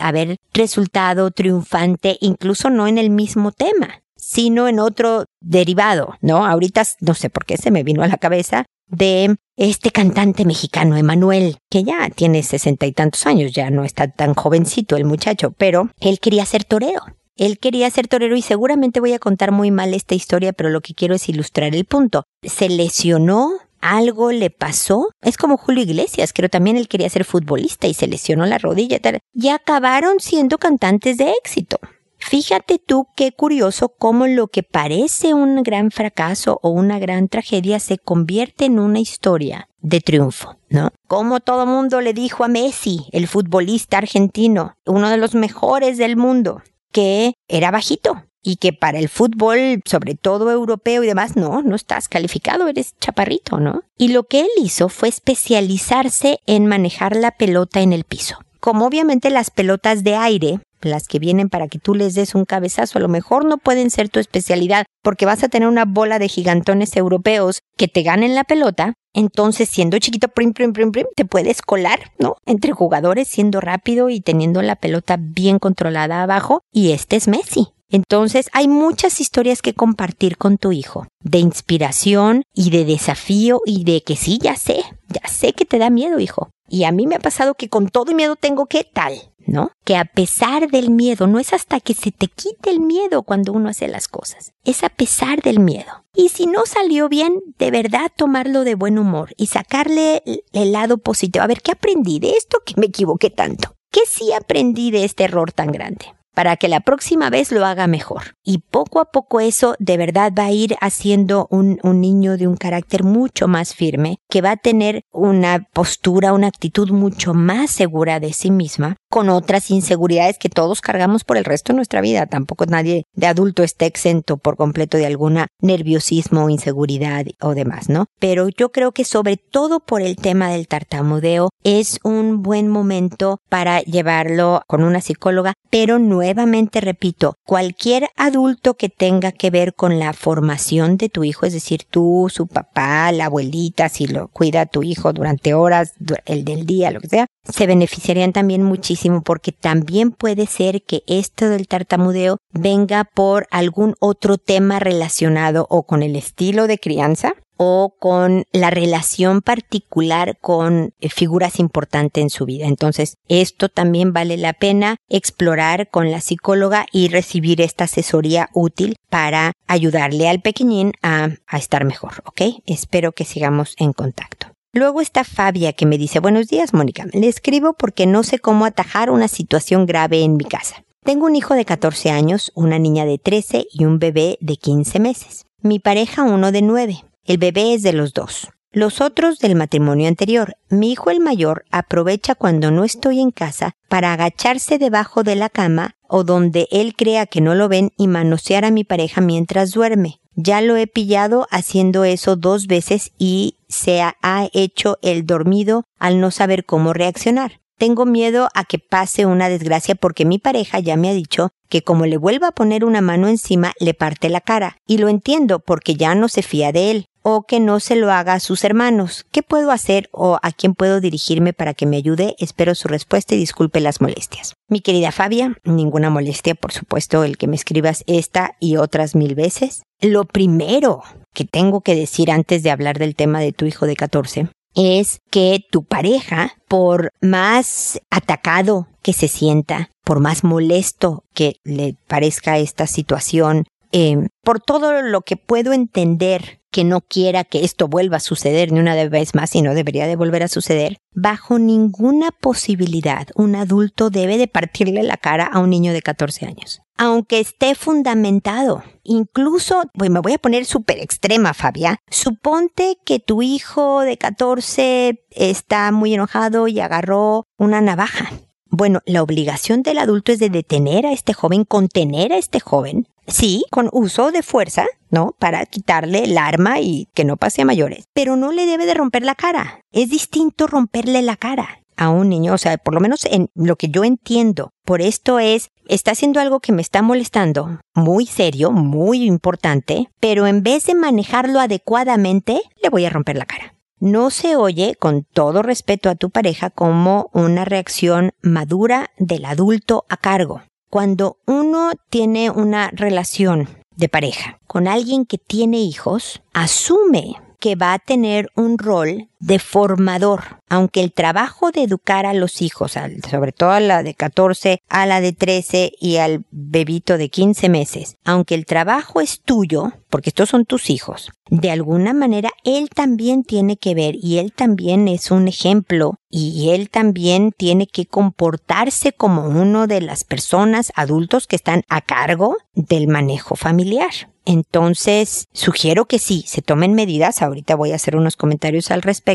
haber 0.00 0.36
resultado 0.52 1.30
triunfante, 1.30 2.18
incluso 2.20 2.70
no 2.70 2.86
en 2.86 2.98
el 2.98 3.10
mismo 3.10 3.52
tema, 3.52 4.02
sino 4.16 4.68
en 4.68 4.78
otro 4.78 5.24
derivado, 5.40 6.14
¿no? 6.20 6.46
Ahorita 6.46 6.82
no 7.00 7.14
sé 7.14 7.30
por 7.30 7.44
qué 7.44 7.56
se 7.56 7.70
me 7.70 7.82
vino 7.82 8.02
a 8.02 8.08
la 8.08 8.16
cabeza 8.16 8.66
de 8.86 9.36
este 9.56 9.90
cantante 9.90 10.44
mexicano, 10.44 10.96
Emanuel, 10.96 11.58
que 11.70 11.84
ya 11.84 12.10
tiene 12.10 12.42
sesenta 12.42 12.86
y 12.86 12.92
tantos 12.92 13.26
años, 13.26 13.52
ya 13.52 13.70
no 13.70 13.84
está 13.84 14.08
tan 14.08 14.34
jovencito 14.34 14.96
el 14.96 15.04
muchacho, 15.04 15.52
pero 15.52 15.90
él 16.00 16.18
quería 16.18 16.44
ser 16.44 16.64
torero 16.64 17.02
él 17.40 17.58
quería 17.58 17.88
ser 17.88 18.06
torero 18.06 18.36
y 18.36 18.42
seguramente 18.42 19.00
voy 19.00 19.14
a 19.14 19.18
contar 19.18 19.50
muy 19.50 19.70
mal 19.70 19.94
esta 19.94 20.14
historia, 20.14 20.52
pero 20.52 20.68
lo 20.68 20.82
que 20.82 20.92
quiero 20.92 21.14
es 21.14 21.26
ilustrar 21.26 21.74
el 21.74 21.86
punto. 21.86 22.24
Se 22.42 22.68
lesionó, 22.68 23.52
algo 23.80 24.32
le 24.32 24.50
pasó. 24.50 25.10
Es 25.22 25.36
como 25.36 25.56
Julio 25.56 25.82
Iglesias, 25.82 26.32
creo 26.32 26.48
también 26.48 26.76
él 26.76 26.88
quería 26.88 27.08
ser 27.08 27.24
futbolista 27.24 27.86
y 27.86 27.94
se 27.94 28.06
lesionó 28.06 28.46
la 28.46 28.58
rodilla 28.58 28.98
y 29.34 29.48
acabaron 29.48 30.20
siendo 30.20 30.58
cantantes 30.58 31.18
de 31.18 31.32
éxito. 31.32 31.78
Fíjate 32.18 32.78
tú 32.78 33.06
qué 33.16 33.32
curioso 33.32 33.88
cómo 33.88 34.26
lo 34.26 34.48
que 34.48 34.62
parece 34.62 35.32
un 35.32 35.62
gran 35.62 35.90
fracaso 35.90 36.60
o 36.62 36.68
una 36.68 36.98
gran 36.98 37.28
tragedia 37.28 37.80
se 37.80 37.96
convierte 37.96 38.66
en 38.66 38.78
una 38.78 39.00
historia 39.00 39.68
de 39.80 40.00
triunfo, 40.00 40.56
¿no? 40.68 40.90
Como 41.08 41.40
todo 41.40 41.64
mundo 41.64 42.02
le 42.02 42.12
dijo 42.12 42.44
a 42.44 42.48
Messi, 42.48 43.06
el 43.12 43.26
futbolista 43.26 43.96
argentino, 43.96 44.74
uno 44.84 45.08
de 45.08 45.16
los 45.16 45.34
mejores 45.34 45.96
del 45.96 46.16
mundo, 46.16 46.62
que 46.92 47.32
era 47.48 47.70
bajito 47.70 48.22
y 48.42 48.56
que 48.56 48.72
para 48.72 48.98
el 48.98 49.08
fútbol, 49.08 49.82
sobre 49.84 50.14
todo 50.14 50.50
europeo 50.50 51.02
y 51.04 51.06
demás, 51.06 51.36
no, 51.36 51.62
no 51.62 51.76
estás 51.76 52.08
calificado, 52.08 52.68
eres 52.68 52.94
chaparrito, 53.00 53.58
¿no? 53.58 53.82
Y 53.98 54.08
lo 54.08 54.24
que 54.24 54.40
él 54.40 54.48
hizo 54.62 54.88
fue 54.88 55.08
especializarse 55.08 56.38
en 56.46 56.66
manejar 56.66 57.16
la 57.16 57.32
pelota 57.32 57.80
en 57.80 57.92
el 57.92 58.04
piso. 58.04 58.38
Como 58.60 58.86
obviamente 58.86 59.30
las 59.30 59.50
pelotas 59.50 60.04
de 60.04 60.16
aire 60.16 60.60
las 60.88 61.08
que 61.08 61.18
vienen 61.18 61.48
para 61.48 61.68
que 61.68 61.78
tú 61.78 61.94
les 61.94 62.14
des 62.14 62.34
un 62.34 62.44
cabezazo, 62.44 62.98
a 62.98 63.02
lo 63.02 63.08
mejor 63.08 63.44
no 63.44 63.58
pueden 63.58 63.90
ser 63.90 64.08
tu 64.08 64.18
especialidad 64.18 64.86
porque 65.02 65.26
vas 65.26 65.42
a 65.42 65.48
tener 65.48 65.68
una 65.68 65.84
bola 65.84 66.18
de 66.18 66.28
gigantones 66.28 66.96
europeos 66.96 67.60
que 67.76 67.88
te 67.88 68.02
ganen 68.02 68.34
la 68.34 68.44
pelota, 68.44 68.94
entonces 69.12 69.68
siendo 69.68 69.98
chiquito, 69.98 70.28
prim, 70.28 70.52
prim, 70.52 70.72
prim, 70.72 70.92
prim, 70.92 71.06
te 71.14 71.24
puedes 71.24 71.62
colar, 71.62 72.12
¿no? 72.18 72.36
Entre 72.46 72.72
jugadores 72.72 73.28
siendo 73.28 73.60
rápido 73.60 74.08
y 74.08 74.20
teniendo 74.20 74.62
la 74.62 74.76
pelota 74.76 75.16
bien 75.18 75.58
controlada 75.58 76.22
abajo 76.22 76.62
y 76.72 76.92
este 76.92 77.16
es 77.16 77.28
Messi. 77.28 77.68
Entonces 77.90 78.48
hay 78.52 78.68
muchas 78.68 79.20
historias 79.20 79.62
que 79.62 79.74
compartir 79.74 80.36
con 80.36 80.58
tu 80.58 80.72
hijo, 80.72 81.06
de 81.22 81.38
inspiración 81.38 82.44
y 82.54 82.70
de 82.70 82.84
desafío 82.84 83.60
y 83.66 83.84
de 83.84 84.02
que 84.02 84.16
sí, 84.16 84.38
ya 84.40 84.56
sé, 84.56 84.82
ya 85.08 85.28
sé 85.28 85.52
que 85.52 85.64
te 85.64 85.78
da 85.78 85.90
miedo, 85.90 86.20
hijo. 86.20 86.50
Y 86.68 86.84
a 86.84 86.92
mí 86.92 87.06
me 87.06 87.16
ha 87.16 87.20
pasado 87.20 87.54
que 87.54 87.68
con 87.68 87.88
todo 87.88 88.14
miedo 88.14 88.36
tengo 88.36 88.66
que 88.66 88.84
tal, 88.84 89.32
¿no? 89.44 89.72
Que 89.84 89.96
a 89.96 90.04
pesar 90.04 90.70
del 90.70 90.90
miedo, 90.90 91.26
no 91.26 91.40
es 91.40 91.52
hasta 91.52 91.80
que 91.80 91.94
se 91.94 92.12
te 92.12 92.28
quite 92.28 92.70
el 92.70 92.78
miedo 92.78 93.24
cuando 93.24 93.52
uno 93.52 93.68
hace 93.68 93.88
las 93.88 94.06
cosas, 94.06 94.52
es 94.64 94.84
a 94.84 94.88
pesar 94.88 95.42
del 95.42 95.58
miedo. 95.58 96.04
Y 96.14 96.28
si 96.28 96.46
no 96.46 96.66
salió 96.66 97.08
bien, 97.08 97.40
de 97.58 97.72
verdad 97.72 98.12
tomarlo 98.16 98.62
de 98.62 98.76
buen 98.76 98.98
humor 98.98 99.32
y 99.36 99.46
sacarle 99.46 100.22
el 100.52 100.72
lado 100.72 100.98
positivo. 100.98 101.42
A 101.42 101.48
ver, 101.48 101.60
¿qué 101.60 101.72
aprendí 101.72 102.20
de 102.20 102.30
esto 102.30 102.58
que 102.64 102.74
me 102.76 102.86
equivoqué 102.86 103.30
tanto? 103.30 103.74
¿Qué 103.90 104.02
sí 104.06 104.32
aprendí 104.32 104.92
de 104.92 105.04
este 105.04 105.24
error 105.24 105.50
tan 105.52 105.72
grande? 105.72 106.06
Para 106.34 106.56
que 106.56 106.68
la 106.68 106.80
próxima 106.80 107.30
vez 107.30 107.52
lo 107.52 107.64
haga 107.64 107.86
mejor. 107.86 108.34
Y 108.42 108.58
poco 108.58 109.00
a 109.00 109.06
poco 109.06 109.40
eso 109.40 109.74
de 109.78 109.96
verdad 109.96 110.32
va 110.38 110.46
a 110.46 110.52
ir 110.52 110.76
haciendo 110.80 111.46
un, 111.50 111.78
un, 111.82 112.00
niño 112.00 112.36
de 112.36 112.46
un 112.46 112.56
carácter 112.56 113.04
mucho 113.04 113.48
más 113.48 113.74
firme, 113.74 114.18
que 114.28 114.42
va 114.42 114.52
a 114.52 114.56
tener 114.56 115.02
una 115.12 115.68
postura, 115.72 116.32
una 116.32 116.46
actitud 116.46 116.90
mucho 116.90 117.34
más 117.34 117.70
segura 117.70 118.20
de 118.20 118.32
sí 118.32 118.50
misma 118.50 118.96
con 119.10 119.28
otras 119.28 119.70
inseguridades 119.70 120.38
que 120.38 120.48
todos 120.48 120.80
cargamos 120.80 121.24
por 121.24 121.36
el 121.36 121.44
resto 121.44 121.72
de 121.72 121.76
nuestra 121.76 122.00
vida. 122.00 122.26
Tampoco 122.26 122.64
nadie 122.66 123.04
de 123.12 123.26
adulto 123.26 123.62
está 123.62 123.84
exento 123.84 124.36
por 124.36 124.56
completo 124.56 124.96
de 124.96 125.06
alguna 125.06 125.48
nerviosismo, 125.60 126.48
inseguridad 126.48 127.26
o 127.40 127.54
demás, 127.54 127.88
¿no? 127.88 128.06
Pero 128.20 128.48
yo 128.48 128.70
creo 128.70 128.92
que 128.92 129.04
sobre 129.04 129.36
todo 129.36 129.80
por 129.80 130.00
el 130.00 130.16
tema 130.16 130.50
del 130.50 130.68
tartamudeo 130.68 131.50
es 131.64 131.98
un 132.04 132.42
buen 132.42 132.68
momento 132.68 133.38
para 133.48 133.80
llevarlo 133.80 134.62
con 134.66 134.84
una 134.84 135.00
psicóloga, 135.00 135.54
pero 135.70 135.98
nuevamente 135.98 136.80
repito, 136.80 137.34
cualquier 137.44 138.08
adulto 138.16 138.74
que 138.74 138.88
tenga 138.88 139.32
que 139.32 139.50
ver 139.50 139.74
con 139.74 139.98
la 139.98 140.12
formación 140.12 140.96
de 140.96 141.08
tu 141.08 141.24
hijo, 141.24 141.46
es 141.46 141.52
decir, 141.52 141.84
tú, 141.90 142.28
su 142.32 142.46
papá, 142.46 143.10
la 143.12 143.26
abuelita, 143.26 143.88
si 143.88 144.06
lo 144.06 144.28
cuida 144.28 144.66
tu 144.66 144.82
hijo 144.82 145.12
durante 145.12 145.52
horas, 145.54 145.94
el 146.26 146.44
del 146.44 146.64
día, 146.64 146.90
lo 146.90 147.00
que 147.00 147.08
sea, 147.08 147.26
se 147.44 147.66
beneficiarían 147.66 148.32
también 148.32 148.62
muchísimo 148.62 149.22
porque 149.22 149.52
también 149.52 150.12
puede 150.12 150.46
ser 150.46 150.82
que 150.82 151.02
esto 151.06 151.48
del 151.48 151.68
tartamudeo 151.68 152.38
venga 152.52 153.04
por 153.04 153.46
algún 153.50 153.94
otro 154.00 154.38
tema 154.38 154.78
relacionado 154.78 155.66
o 155.70 155.84
con 155.84 156.02
el 156.02 156.16
estilo 156.16 156.66
de 156.66 156.78
crianza 156.78 157.34
o 157.62 157.94
con 157.98 158.44
la 158.52 158.70
relación 158.70 159.42
particular 159.42 160.38
con 160.40 160.94
eh, 160.98 161.10
figuras 161.10 161.58
importantes 161.58 162.22
en 162.22 162.30
su 162.30 162.46
vida. 162.46 162.66
Entonces, 162.66 163.16
esto 163.28 163.68
también 163.68 164.14
vale 164.14 164.38
la 164.38 164.54
pena 164.54 164.96
explorar 165.10 165.90
con 165.90 166.10
la 166.10 166.22
psicóloga 166.22 166.86
y 166.90 167.08
recibir 167.08 167.60
esta 167.60 167.84
asesoría 167.84 168.48
útil 168.54 168.96
para 169.10 169.52
ayudarle 169.66 170.30
al 170.30 170.40
pequeñín 170.40 170.92
a, 171.02 171.28
a 171.46 171.58
estar 171.58 171.84
mejor, 171.84 172.22
¿ok? 172.24 172.62
Espero 172.64 173.12
que 173.12 173.26
sigamos 173.26 173.74
en 173.76 173.92
contacto. 173.92 174.46
Luego 174.72 175.00
está 175.00 175.24
Fabia 175.24 175.72
que 175.72 175.84
me 175.84 175.98
dice, 175.98 176.20
buenos 176.20 176.46
días 176.46 176.72
Mónica, 176.72 177.04
le 177.12 177.26
escribo 177.26 177.72
porque 177.72 178.06
no 178.06 178.22
sé 178.22 178.38
cómo 178.38 178.64
atajar 178.64 179.10
una 179.10 179.26
situación 179.26 179.84
grave 179.84 180.22
en 180.22 180.36
mi 180.36 180.44
casa. 180.44 180.84
Tengo 181.02 181.26
un 181.26 181.34
hijo 181.34 181.54
de 181.54 181.64
14 181.64 182.10
años, 182.10 182.52
una 182.54 182.78
niña 182.78 183.04
de 183.04 183.18
13 183.18 183.66
y 183.68 183.84
un 183.84 183.98
bebé 183.98 184.38
de 184.40 184.56
15 184.56 185.00
meses. 185.00 185.46
Mi 185.60 185.80
pareja 185.80 186.22
uno 186.22 186.52
de 186.52 186.62
9. 186.62 187.04
El 187.24 187.38
bebé 187.38 187.74
es 187.74 187.82
de 187.82 187.92
los 187.92 188.12
dos. 188.12 188.48
Los 188.72 189.00
otros 189.00 189.40
del 189.40 189.56
matrimonio 189.56 190.06
anterior. 190.06 190.54
Mi 190.68 190.92
hijo 190.92 191.10
el 191.10 191.18
mayor 191.18 191.64
aprovecha 191.72 192.36
cuando 192.36 192.70
no 192.70 192.84
estoy 192.84 193.18
en 193.18 193.32
casa 193.32 193.72
para 193.88 194.12
agacharse 194.12 194.78
debajo 194.78 195.24
de 195.24 195.34
la 195.34 195.48
cama 195.48 195.96
o 196.06 196.22
donde 196.22 196.68
él 196.70 196.94
crea 196.94 197.26
que 197.26 197.40
no 197.40 197.56
lo 197.56 197.68
ven 197.68 197.90
y 197.96 198.06
manosear 198.06 198.64
a 198.64 198.70
mi 198.70 198.84
pareja 198.84 199.20
mientras 199.20 199.72
duerme. 199.72 200.20
Ya 200.36 200.60
lo 200.60 200.76
he 200.76 200.86
pillado 200.86 201.48
haciendo 201.50 202.04
eso 202.04 202.36
dos 202.36 202.68
veces 202.68 203.10
y 203.18 203.56
se 203.68 204.02
ha 204.02 204.14
hecho 204.52 204.98
el 205.02 205.26
dormido 205.26 205.82
al 205.98 206.20
no 206.20 206.30
saber 206.30 206.64
cómo 206.64 206.92
reaccionar. 206.92 207.60
Tengo 207.76 208.06
miedo 208.06 208.50
a 208.54 208.64
que 208.64 208.78
pase 208.78 209.26
una 209.26 209.48
desgracia 209.48 209.96
porque 209.96 210.24
mi 210.24 210.38
pareja 210.38 210.78
ya 210.78 210.96
me 210.96 211.08
ha 211.08 211.12
dicho 211.12 211.50
que 211.68 211.82
como 211.82 212.06
le 212.06 212.18
vuelva 212.18 212.48
a 212.48 212.52
poner 212.52 212.84
una 212.84 213.00
mano 213.00 213.26
encima 213.26 213.72
le 213.80 213.94
parte 213.94 214.28
la 214.28 214.40
cara. 214.40 214.76
Y 214.86 214.98
lo 214.98 215.08
entiendo 215.08 215.58
porque 215.58 215.94
ya 215.94 216.14
no 216.14 216.28
se 216.28 216.42
fía 216.42 216.70
de 216.70 216.90
él 216.92 217.09
o 217.22 217.42
que 217.42 217.60
no 217.60 217.80
se 217.80 217.96
lo 217.96 218.10
haga 218.12 218.34
a 218.34 218.40
sus 218.40 218.64
hermanos. 218.64 219.26
¿Qué 219.30 219.42
puedo 219.42 219.70
hacer 219.70 220.08
o 220.12 220.38
a 220.42 220.52
quién 220.52 220.74
puedo 220.74 221.00
dirigirme 221.00 221.52
para 221.52 221.74
que 221.74 221.86
me 221.86 221.96
ayude? 221.96 222.34
Espero 222.38 222.74
su 222.74 222.88
respuesta 222.88 223.34
y 223.34 223.38
disculpe 223.38 223.80
las 223.80 224.00
molestias. 224.00 224.54
Mi 224.68 224.80
querida 224.80 225.12
Fabia, 225.12 225.56
ninguna 225.64 226.10
molestia, 226.10 226.54
por 226.54 226.72
supuesto, 226.72 227.24
el 227.24 227.36
que 227.38 227.46
me 227.46 227.56
escribas 227.56 228.04
esta 228.06 228.56
y 228.60 228.76
otras 228.76 229.14
mil 229.14 229.34
veces. 229.34 229.82
Lo 230.00 230.24
primero 230.24 231.02
que 231.34 231.44
tengo 231.44 231.80
que 231.80 231.94
decir 231.94 232.30
antes 232.30 232.62
de 232.62 232.70
hablar 232.70 232.98
del 232.98 233.14
tema 233.14 233.40
de 233.40 233.52
tu 233.52 233.66
hijo 233.66 233.86
de 233.86 233.96
14 233.96 234.48
es 234.74 235.20
que 235.30 235.64
tu 235.70 235.84
pareja, 235.84 236.54
por 236.68 237.10
más 237.20 238.00
atacado 238.10 238.88
que 239.02 239.12
se 239.12 239.28
sienta, 239.28 239.90
por 240.04 240.20
más 240.20 240.44
molesto 240.44 241.24
que 241.34 241.56
le 241.64 241.96
parezca 242.06 242.58
esta 242.58 242.86
situación, 242.86 243.64
eh, 243.92 244.28
por 244.42 244.60
todo 244.60 245.02
lo 245.02 245.22
que 245.22 245.36
puedo 245.36 245.72
entender 245.72 246.60
que 246.70 246.84
no 246.84 247.00
quiera 247.00 247.44
que 247.44 247.64
esto 247.64 247.88
vuelva 247.88 248.18
a 248.18 248.20
suceder 248.20 248.72
ni 248.72 248.78
una 248.78 248.94
vez 249.08 249.34
más 249.34 249.54
y 249.54 249.62
no 249.62 249.74
debería 249.74 250.06
de 250.06 250.16
volver 250.16 250.42
a 250.42 250.48
suceder, 250.48 250.98
bajo 251.12 251.58
ninguna 251.58 252.30
posibilidad 252.30 253.26
un 253.34 253.56
adulto 253.56 254.10
debe 254.10 254.38
de 254.38 254.46
partirle 254.46 255.02
la 255.02 255.16
cara 255.16 255.46
a 255.46 255.58
un 255.58 255.70
niño 255.70 255.92
de 255.92 256.02
14 256.02 256.46
años. 256.46 256.80
Aunque 256.96 257.40
esté 257.40 257.74
fundamentado. 257.74 258.82
Incluso, 259.02 259.82
me 259.94 260.20
voy 260.20 260.34
a 260.34 260.38
poner 260.38 260.66
súper 260.66 260.98
extrema, 260.98 261.54
Fabia. 261.54 261.98
Suponte 262.10 262.98
que 263.04 263.18
tu 263.18 263.42
hijo 263.42 264.02
de 264.02 264.18
14 264.18 265.24
está 265.30 265.90
muy 265.92 266.14
enojado 266.14 266.68
y 266.68 266.78
agarró 266.78 267.46
una 267.56 267.80
navaja. 267.80 268.30
Bueno, 268.66 269.00
la 269.04 269.22
obligación 269.22 269.82
del 269.82 269.98
adulto 269.98 270.30
es 270.30 270.38
de 270.38 270.50
detener 270.50 271.06
a 271.06 271.12
este 271.12 271.32
joven, 271.32 271.64
contener 271.64 272.32
a 272.32 272.38
este 272.38 272.60
joven, 272.60 273.08
Sí, 273.30 273.64
con 273.70 273.88
uso 273.92 274.32
de 274.32 274.42
fuerza, 274.42 274.86
¿no? 275.08 275.34
Para 275.38 275.64
quitarle 275.66 276.24
el 276.24 276.36
arma 276.36 276.80
y 276.80 277.08
que 277.14 277.24
no 277.24 277.36
pase 277.36 277.62
a 277.62 277.64
mayores. 277.64 278.04
Pero 278.12 278.36
no 278.36 278.52
le 278.52 278.66
debe 278.66 278.86
de 278.86 278.94
romper 278.94 279.24
la 279.24 279.34
cara. 279.34 279.80
Es 279.92 280.10
distinto 280.10 280.66
romperle 280.66 281.22
la 281.22 281.36
cara 281.36 281.80
a 281.96 282.08
un 282.08 282.30
niño, 282.30 282.54
o 282.54 282.58
sea, 282.58 282.78
por 282.78 282.94
lo 282.94 283.00
menos 283.00 283.26
en 283.26 283.50
lo 283.54 283.76
que 283.76 283.90
yo 283.90 284.04
entiendo. 284.04 284.72
Por 284.84 285.02
esto 285.02 285.38
es, 285.38 285.68
está 285.86 286.12
haciendo 286.12 286.40
algo 286.40 286.60
que 286.60 286.72
me 286.72 286.80
está 286.80 287.02
molestando, 287.02 287.78
muy 287.94 288.24
serio, 288.24 288.70
muy 288.70 289.24
importante, 289.24 290.08
pero 290.18 290.46
en 290.46 290.62
vez 290.62 290.86
de 290.86 290.94
manejarlo 290.94 291.60
adecuadamente, 291.60 292.62
le 292.82 292.88
voy 292.88 293.04
a 293.04 293.10
romper 293.10 293.36
la 293.36 293.44
cara. 293.44 293.74
No 293.98 294.30
se 294.30 294.56
oye, 294.56 294.96
con 294.98 295.24
todo 295.24 295.62
respeto 295.62 296.08
a 296.08 296.14
tu 296.14 296.30
pareja, 296.30 296.70
como 296.70 297.28
una 297.34 297.66
reacción 297.66 298.32
madura 298.40 299.10
del 299.18 299.44
adulto 299.44 300.06
a 300.08 300.16
cargo. 300.16 300.62
Cuando 300.90 301.36
uno 301.46 301.92
tiene 302.08 302.50
una 302.50 302.90
relación 302.90 303.68
de 303.94 304.08
pareja 304.08 304.58
con 304.66 304.88
alguien 304.88 305.24
que 305.24 305.38
tiene 305.38 305.78
hijos, 305.78 306.42
asume 306.52 307.36
que 307.60 307.76
va 307.76 307.92
a 307.92 308.00
tener 308.00 308.50
un 308.56 308.76
rol 308.76 309.28
de 309.40 309.58
formador, 309.58 310.60
aunque 310.68 311.00
el 311.00 311.12
trabajo 311.12 311.70
de 311.72 311.82
educar 311.82 312.26
a 312.26 312.34
los 312.34 312.62
hijos, 312.62 312.92
sobre 313.28 313.52
todo 313.52 313.70
a 313.70 313.80
la 313.80 314.02
de 314.02 314.14
14, 314.14 314.82
a 314.88 315.06
la 315.06 315.20
de 315.20 315.32
13 315.32 315.92
y 315.98 316.16
al 316.18 316.44
bebito 316.50 317.18
de 317.18 317.30
15 317.30 317.68
meses, 317.68 318.16
aunque 318.24 318.54
el 318.54 318.66
trabajo 318.66 319.20
es 319.20 319.40
tuyo, 319.40 319.92
porque 320.10 320.30
estos 320.30 320.50
son 320.50 320.66
tus 320.66 320.90
hijos, 320.90 321.32
de 321.50 321.70
alguna 321.70 322.12
manera 322.12 322.50
él 322.64 322.90
también 322.90 323.42
tiene 323.42 323.76
que 323.76 323.94
ver 323.94 324.14
y 324.14 324.38
él 324.38 324.52
también 324.52 325.08
es 325.08 325.30
un 325.30 325.48
ejemplo 325.48 326.14
y 326.28 326.70
él 326.70 326.90
también 326.90 327.50
tiene 327.50 327.86
que 327.88 328.06
comportarse 328.06 329.12
como 329.12 329.48
uno 329.48 329.88
de 329.88 330.00
las 330.00 330.22
personas 330.22 330.92
adultos 330.94 331.48
que 331.48 331.56
están 331.56 331.82
a 331.88 332.02
cargo 332.02 332.56
del 332.74 333.08
manejo 333.08 333.56
familiar. 333.56 334.10
Entonces, 334.46 335.48
sugiero 335.52 336.06
que 336.06 336.18
sí, 336.18 336.44
se 336.46 336.62
tomen 336.62 336.94
medidas, 336.94 337.42
ahorita 337.42 337.76
voy 337.76 337.92
a 337.92 337.96
hacer 337.96 338.16
unos 338.16 338.36
comentarios 338.36 338.90
al 338.90 339.02
respecto, 339.02 339.29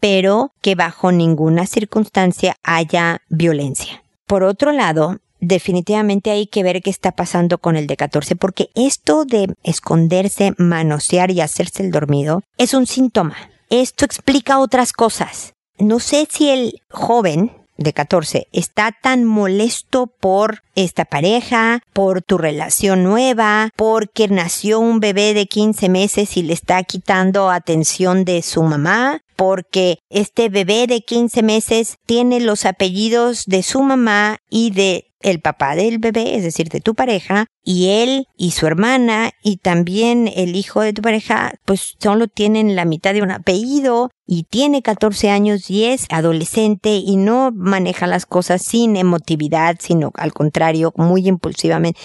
pero 0.00 0.52
que 0.60 0.74
bajo 0.74 1.12
ninguna 1.12 1.66
circunstancia 1.66 2.56
haya 2.62 3.20
violencia. 3.28 4.02
Por 4.26 4.42
otro 4.42 4.72
lado, 4.72 5.18
definitivamente 5.40 6.30
hay 6.30 6.46
que 6.46 6.62
ver 6.62 6.82
qué 6.82 6.90
está 6.90 7.12
pasando 7.12 7.58
con 7.58 7.76
el 7.76 7.86
de 7.86 7.96
14, 7.96 8.36
porque 8.36 8.70
esto 8.74 9.24
de 9.24 9.54
esconderse, 9.62 10.52
manosear 10.58 11.30
y 11.30 11.40
hacerse 11.40 11.82
el 11.82 11.90
dormido 11.90 12.42
es 12.56 12.74
un 12.74 12.86
síntoma. 12.86 13.36
Esto 13.70 14.04
explica 14.04 14.58
otras 14.58 14.92
cosas. 14.92 15.52
No 15.78 16.00
sé 16.00 16.26
si 16.30 16.48
el 16.48 16.82
joven 16.90 17.52
de 17.76 17.92
14 17.92 18.48
está 18.52 18.92
tan 18.92 19.24
molesto 19.24 20.08
por 20.08 20.62
esta 20.74 21.04
pareja, 21.04 21.80
por 21.92 22.22
tu 22.22 22.36
relación 22.36 23.04
nueva, 23.04 23.70
porque 23.76 24.28
nació 24.28 24.80
un 24.80 25.00
bebé 25.00 25.32
de 25.32 25.46
15 25.46 25.88
meses 25.88 26.36
y 26.36 26.42
le 26.42 26.52
está 26.52 26.82
quitando 26.82 27.50
atención 27.50 28.24
de 28.24 28.42
su 28.42 28.62
mamá, 28.62 29.22
porque 29.38 30.00
este 30.10 30.48
bebé 30.48 30.88
de 30.88 31.00
15 31.02 31.44
meses 31.44 31.98
tiene 32.06 32.40
los 32.40 32.66
apellidos 32.66 33.44
de 33.46 33.62
su 33.62 33.84
mamá 33.84 34.38
y 34.50 34.72
de 34.72 35.04
el 35.20 35.40
papá 35.40 35.76
del 35.76 35.98
bebé, 35.98 36.34
es 36.34 36.42
decir, 36.42 36.68
de 36.68 36.80
tu 36.80 36.96
pareja, 36.96 37.46
y 37.62 37.88
él 37.88 38.26
y 38.36 38.50
su 38.50 38.66
hermana 38.66 39.30
y 39.42 39.58
también 39.58 40.28
el 40.34 40.56
hijo 40.56 40.80
de 40.80 40.92
tu 40.92 41.02
pareja, 41.02 41.54
pues 41.64 41.94
solo 42.00 42.26
tienen 42.26 42.74
la 42.74 42.84
mitad 42.84 43.14
de 43.14 43.22
un 43.22 43.30
apellido 43.30 44.10
y 44.26 44.42
tiene 44.42 44.82
14 44.82 45.30
años 45.30 45.70
y 45.70 45.84
es 45.84 46.06
adolescente 46.10 46.96
y 46.96 47.16
no 47.16 47.52
maneja 47.54 48.08
las 48.08 48.26
cosas 48.26 48.62
sin 48.62 48.96
emotividad, 48.96 49.76
sino 49.78 50.10
al 50.14 50.32
contrario, 50.32 50.92
muy 50.96 51.28
impulsivamente. 51.28 52.00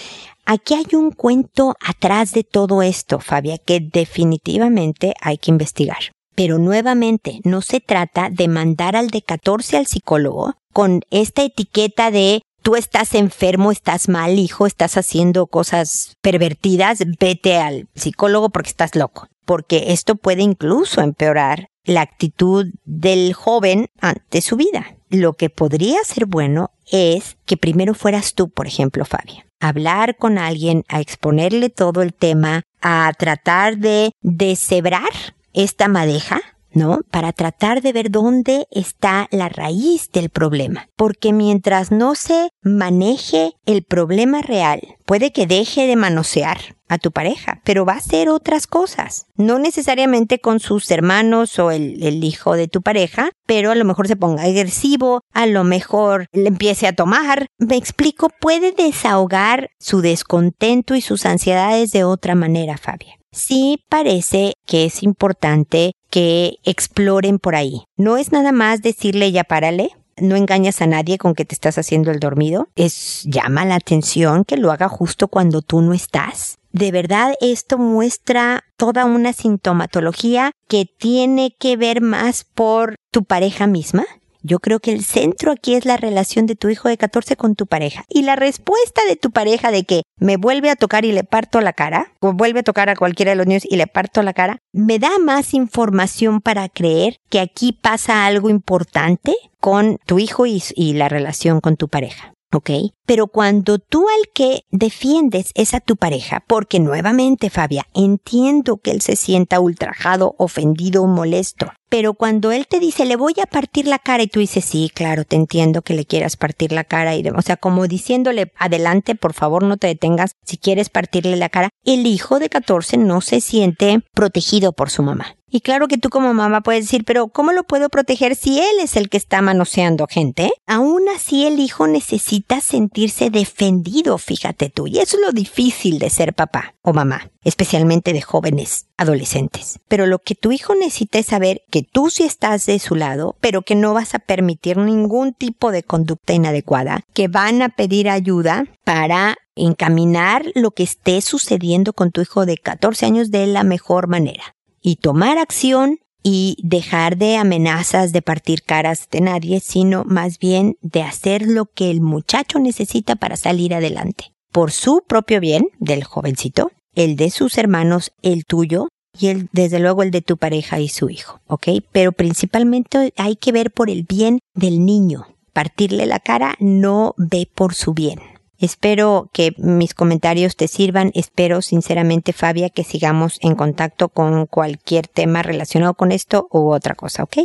Aquí 0.46 0.76
hay 0.76 0.96
un 0.96 1.12
cuento 1.12 1.74
atrás 1.84 2.34
de 2.34 2.44
todo 2.44 2.84
esto, 2.84 3.20
Fabia, 3.20 3.58
que 3.58 3.80
definitivamente 3.80 5.16
hay 5.20 5.40
que 5.40 5.50
investigar. 5.50 6.14
Pero 6.36 6.58
nuevamente, 6.58 7.40
no 7.44 7.62
se 7.62 7.80
trata 7.80 8.30
de 8.30 8.48
mandar 8.48 8.96
al 8.96 9.10
de 9.10 9.22
14 9.22 9.78
al 9.78 9.88
psicólogo 9.88 10.56
con 10.72 11.02
esta 11.12 11.44
etiqueta 11.44 12.12
de 12.12 12.42
tú 12.64 12.76
estás 12.76 13.14
enfermo, 13.14 13.72
estás 13.72 14.10
mal, 14.10 14.40
hijo, 14.40 14.66
estás 14.66 14.98
haciendo 14.98 15.46
cosas 15.48 16.18
pervertidas, 16.22 17.04
vete 17.20 17.58
al 17.58 17.88
psicólogo 17.94 18.50
porque 18.50 18.70
estás 18.70 18.96
loco. 18.96 19.28
Porque 19.46 19.92
esto 19.92 20.16
puede 20.16 20.42
incluso 20.42 21.02
empeorar 21.02 21.68
la 21.84 22.02
actitud 22.02 22.68
del 22.86 23.34
joven 23.34 23.88
ante 24.00 24.42
su 24.42 24.56
vida. 24.56 24.96
Lo 25.10 25.34
que 25.34 25.50
podría 25.50 26.04
ser 26.06 26.26
bueno 26.26 26.72
es 26.90 27.38
que 27.46 27.58
primero 27.58 27.94
fueras 27.94 28.34
tú, 28.34 28.50
por 28.50 28.68
ejemplo, 28.68 29.06
Fabia. 29.06 29.46
Hablar 29.60 30.16
con 30.18 30.38
alguien, 30.38 30.84
a 30.88 31.02
exponerle 31.02 31.70
todo 31.70 32.02
el 32.02 32.14
tema, 32.14 32.64
a 32.82 33.12
tratar 33.18 33.78
de 33.78 34.12
deshebrar 34.22 35.10
esta 35.54 35.88
madeja 35.88 36.42
¿no? 36.74 37.02
Para 37.12 37.34
tratar 37.34 37.82
de 37.82 37.94
ver 37.94 38.12
dónde 38.12 38.68
está 38.72 39.28
la 39.32 39.50
raíz 39.50 40.12
del 40.12 40.30
problema. 40.30 40.90
Porque 40.96 41.34
mientras 41.34 41.92
no 41.92 42.16
se 42.16 42.50
maneje 42.62 43.54
el 43.66 43.84
problema 43.84 44.42
real, 44.42 44.82
puede 45.06 45.32
que 45.32 45.48
deje 45.48 45.88
de 45.88 45.96
manosear 45.96 46.76
a 46.90 46.98
tu 46.98 47.12
pareja, 47.12 47.62
pero 47.64 47.86
va 47.86 47.94
a 47.94 47.98
hacer 47.98 48.30
otras 48.30 48.68
cosas. 48.68 49.26
No 49.36 49.58
necesariamente 49.58 50.40
con 50.40 50.60
sus 50.60 50.92
hermanos 50.92 51.58
o 51.58 51.72
el, 51.72 52.24
hijo 52.24 52.56
de 52.56 52.68
tu 52.68 52.82
pareja, 52.82 53.32
pero 53.48 53.72
a 53.72 53.76
lo 53.76 53.86
mejor 53.86 54.08
se 54.08 54.16
ponga 54.16 54.44
agresivo, 54.44 55.22
a 55.34 55.48
lo 55.48 55.64
mejor 55.64 56.28
le 56.32 56.50
empiece 56.50 56.88
a 56.88 56.94
tomar. 56.94 57.48
Me 57.58 57.78
explico, 57.78 58.30
puede 58.30 58.74
desahogar 58.74 59.70
su 59.80 60.02
descontento 60.02 60.96
y 60.96 61.02
sus 61.02 61.26
ansiedades 61.26 61.92
de 61.92 62.04
otra 62.04 62.36
manera, 62.36 62.78
Fabia 62.78 63.18
sí 63.34 63.84
parece 63.90 64.54
que 64.66 64.86
es 64.86 65.04
importante 65.04 65.94
que 66.10 66.58
exploren 66.64 67.40
por 67.40 67.56
ahí. 67.56 67.84
No 67.98 68.18
es 68.18 68.32
nada 68.32 68.52
más 68.52 68.82
decirle 68.82 69.32
ya 69.32 69.44
párale, 69.44 69.92
no 70.18 70.36
engañas 70.36 70.82
a 70.82 70.88
nadie 70.88 71.18
con 71.18 71.34
que 71.34 71.46
te 71.46 71.56
estás 71.56 71.78
haciendo 71.78 72.12
el 72.12 72.20
dormido. 72.20 72.70
Es 72.76 73.24
llama 73.24 73.66
la 73.66 73.76
atención 73.76 74.46
que 74.46 74.58
lo 74.58 74.72
haga 74.72 74.88
justo 74.88 75.28
cuando 75.28 75.62
tú 75.62 75.82
no 75.82 75.94
estás. 75.94 76.58
De 76.72 76.92
verdad 76.92 77.34
esto 77.42 77.78
muestra 77.78 78.64
toda 78.78 79.06
una 79.06 79.34
sintomatología 79.34 80.52
que 80.68 80.86
tiene 80.86 81.56
que 81.60 81.78
ver 81.78 82.02
más 82.02 82.46
por 82.46 82.96
tu 83.12 83.24
pareja 83.24 83.68
misma 83.68 84.06
yo 84.44 84.60
creo 84.60 84.80
que 84.80 84.92
el 84.92 85.04
centro 85.04 85.52
aquí 85.52 85.74
es 85.74 85.86
la 85.86 85.98
relación 85.98 86.46
de 86.46 86.56
tu 86.56 86.70
hijo 86.70 86.90
de 86.90 86.98
14 86.98 87.36
con 87.38 87.56
tu 87.56 87.66
pareja. 87.66 88.04
Y 88.10 88.24
la 88.24 88.36
respuesta 88.36 89.02
de 89.08 89.16
tu 89.16 89.32
pareja 89.32 89.72
de 89.72 89.86
que 89.86 90.04
me 90.18 90.38
vuelve 90.38 90.70
a 90.70 90.76
tocar 90.76 91.06
y 91.06 91.12
le 91.12 91.24
parto 91.24 91.62
la 91.62 91.74
cara, 91.74 92.12
o 92.20 92.34
vuelve 92.34 92.60
a 92.60 92.64
tocar 92.64 92.90
a 92.90 92.96
cualquiera 92.96 93.32
de 93.32 93.38
los 93.38 93.48
niños 93.48 93.66
y 93.68 93.78
le 93.78 93.88
parto 93.88 94.22
la 94.22 94.34
cara, 94.34 94.60
me 94.74 95.00
da 95.00 95.18
más 95.20 95.54
información 95.54 96.42
para 96.42 96.70
creer 96.70 97.18
que 97.30 97.40
aquí 97.40 97.72
pasa 97.72 98.26
algo 98.26 98.50
importante 98.50 99.34
con 99.60 99.98
tu 100.06 100.20
hijo 100.20 100.46
y, 100.46 100.62
y 100.76 100.94
la 100.94 101.08
relación 101.10 101.62
con 101.62 101.78
tu 101.78 101.88
pareja. 101.88 102.33
¿Ok? 102.54 102.70
Pero 103.06 103.28
cuando 103.28 103.80
tú 103.80 104.08
al 104.08 104.32
que 104.34 104.62
defiendes 104.72 105.52
es 105.56 105.74
a 105.74 105.80
tu 105.80 105.98
pareja, 105.98 106.44
porque 106.48 106.80
nuevamente, 106.80 107.50
Fabia, 107.50 107.86
entiendo 107.94 108.78
que 108.78 108.92
él 108.92 109.02
se 109.02 109.16
sienta 109.16 109.60
ultrajado, 109.60 110.36
ofendido, 110.38 111.06
molesto, 111.06 111.72
pero 111.90 112.14
cuando 112.16 112.52
él 112.52 112.66
te 112.68 112.80
dice, 112.80 113.06
le 113.06 113.16
voy 113.16 113.34
a 113.42 113.46
partir 113.46 113.86
la 113.86 114.00
cara 114.00 114.24
y 114.24 114.28
tú 114.28 114.40
dices, 114.40 114.66
sí, 114.66 114.90
claro, 114.94 115.26
te 115.26 115.36
entiendo 115.36 115.82
que 115.84 115.94
le 115.94 116.06
quieras 116.06 116.38
partir 116.38 116.72
la 116.72 116.84
cara 116.84 117.16
y, 117.16 117.28
o 117.28 117.42
sea, 117.42 117.58
como 117.58 117.88
diciéndole, 117.88 118.52
adelante, 118.58 119.16
por 119.16 119.34
favor, 119.34 119.64
no 119.64 119.78
te 119.78 119.88
detengas 119.88 120.32
si 120.44 120.58
quieres 120.58 120.90
partirle 120.90 121.36
la 121.36 121.50
cara, 121.50 121.70
el 121.84 122.08
hijo 122.08 122.40
de 122.40 122.50
14 122.50 122.98
no 122.98 123.22
se 123.22 123.42
siente 123.42 124.00
protegido 124.14 124.74
por 124.74 124.90
su 124.90 125.04
mamá. 125.04 125.36
Y 125.56 125.62
claro 125.62 125.88
que 125.88 126.00
tú 126.00 126.10
como 126.10 126.34
mamá 126.34 126.62
puedes 126.62 126.86
decir, 126.86 127.06
pero 127.06 127.28
¿cómo 127.28 127.52
lo 127.52 127.64
puedo 127.64 127.90
proteger 127.90 128.36
si 128.36 128.60
él 128.60 128.80
es 128.82 128.96
el 128.96 129.08
que 129.08 129.18
está 129.18 129.40
manoseando 129.44 130.08
gente? 130.08 130.52
Aún 130.66 131.04
así 131.16 131.46
el 131.46 131.60
hijo 131.60 131.86
necesita 131.86 132.60
sentirse 132.60 133.30
defendido, 133.30 134.18
fíjate 134.18 134.72
tú. 134.72 134.88
Y 134.88 134.98
eso 134.98 135.18
es 135.18 135.22
lo 135.22 135.32
difícil 135.32 136.00
de 136.00 136.10
ser 136.10 136.34
papá 136.34 136.74
o 136.82 136.92
mamá, 136.92 137.30
especialmente 137.44 138.14
de 138.14 138.24
jóvenes 138.24 138.88
adolescentes. 138.98 139.80
Pero 139.88 140.08
lo 140.08 140.18
que 140.18 140.34
tu 140.34 140.52
hijo 140.52 140.74
necesita 140.74 141.20
es 141.20 141.28
saber 141.28 141.62
que 141.70 141.84
tú 141.84 142.10
sí 142.10 142.24
estás 142.24 142.66
de 142.66 142.80
su 142.80 142.96
lado, 142.96 143.36
pero 143.40 143.62
que 143.62 143.76
no 143.76 143.94
vas 143.94 144.16
a 144.16 144.20
permitir 144.20 144.78
ningún 144.78 145.36
tipo 145.36 145.72
de 145.72 145.84
conducta 145.84 146.34
inadecuada, 146.34 147.02
que 147.14 147.28
van 147.28 147.62
a 147.62 147.70
pedir 147.70 148.10
ayuda 148.10 148.66
para 148.84 149.36
encaminar 149.54 150.48
lo 150.56 150.72
que 150.72 150.82
esté 150.82 151.22
sucediendo 151.22 151.94
con 151.94 152.10
tu 152.10 152.22
hijo 152.22 152.48
de 152.48 152.58
14 152.58 153.06
años 153.06 153.30
de 153.30 153.46
la 153.46 153.64
mejor 153.64 154.08
manera 154.08 154.56
y 154.84 154.98
tomar 154.98 155.40
acción 155.40 155.98
y 156.22 156.58
dejar 156.62 157.18
de 157.18 157.38
amenazas 157.38 158.12
de 158.12 158.22
partir 158.22 158.64
caras 158.64 159.08
de 159.12 159.22
nadie, 159.22 159.60
sino 159.60 160.04
más 160.06 160.38
bien 160.38 160.78
de 160.82 161.02
hacer 161.02 161.42
lo 161.42 161.66
que 161.66 161.90
el 161.90 162.02
muchacho 162.02 162.60
necesita 162.60 163.16
para 163.16 163.36
salir 163.36 163.74
adelante. 163.74 164.34
Por 164.52 164.72
su 164.72 165.04
propio 165.08 165.40
bien 165.40 165.70
del 165.80 166.04
jovencito, 166.04 166.72
el 166.96 167.16
de 167.16 167.32
sus 167.32 167.58
hermanos, 167.58 168.12
el 168.22 168.46
tuyo 168.46 168.90
y 169.18 169.28
el, 169.28 169.50
desde 169.52 169.80
luego 169.80 170.04
el 170.04 170.12
de 170.12 170.22
tu 170.22 170.38
pareja 170.38 170.80
y 170.80 170.90
su 170.90 171.10
hijo, 171.10 171.42
¿ok? 171.48 171.68
Pero 171.92 172.12
principalmente 172.12 173.14
hay 173.18 173.36
que 173.36 173.52
ver 173.52 173.72
por 173.72 173.90
el 173.90 174.04
bien 174.04 174.40
del 174.54 174.86
niño. 174.86 175.28
Partirle 175.54 176.06
la 176.06 176.20
cara 176.20 176.56
no 176.60 177.16
ve 177.18 177.50
por 177.54 177.74
su 177.74 177.94
bien. 177.94 178.20
Espero 178.64 179.30
que 179.34 179.54
mis 179.58 179.94
comentarios 179.94 180.56
te 180.56 180.70
sirvan. 180.70 181.12
Espero 181.16 181.62
sinceramente, 181.62 182.32
Fabia, 182.32 182.70
que 182.70 182.86
sigamos 182.86 183.38
en 183.42 183.56
contacto 183.56 184.08
con 184.08 184.46
cualquier 184.46 185.06
tema 185.10 185.44
relacionado 185.44 185.96
con 185.96 186.14
esto 186.14 186.48
u 186.50 186.72
otra 186.72 186.96
cosa, 186.96 187.24
¿ok? 187.24 187.40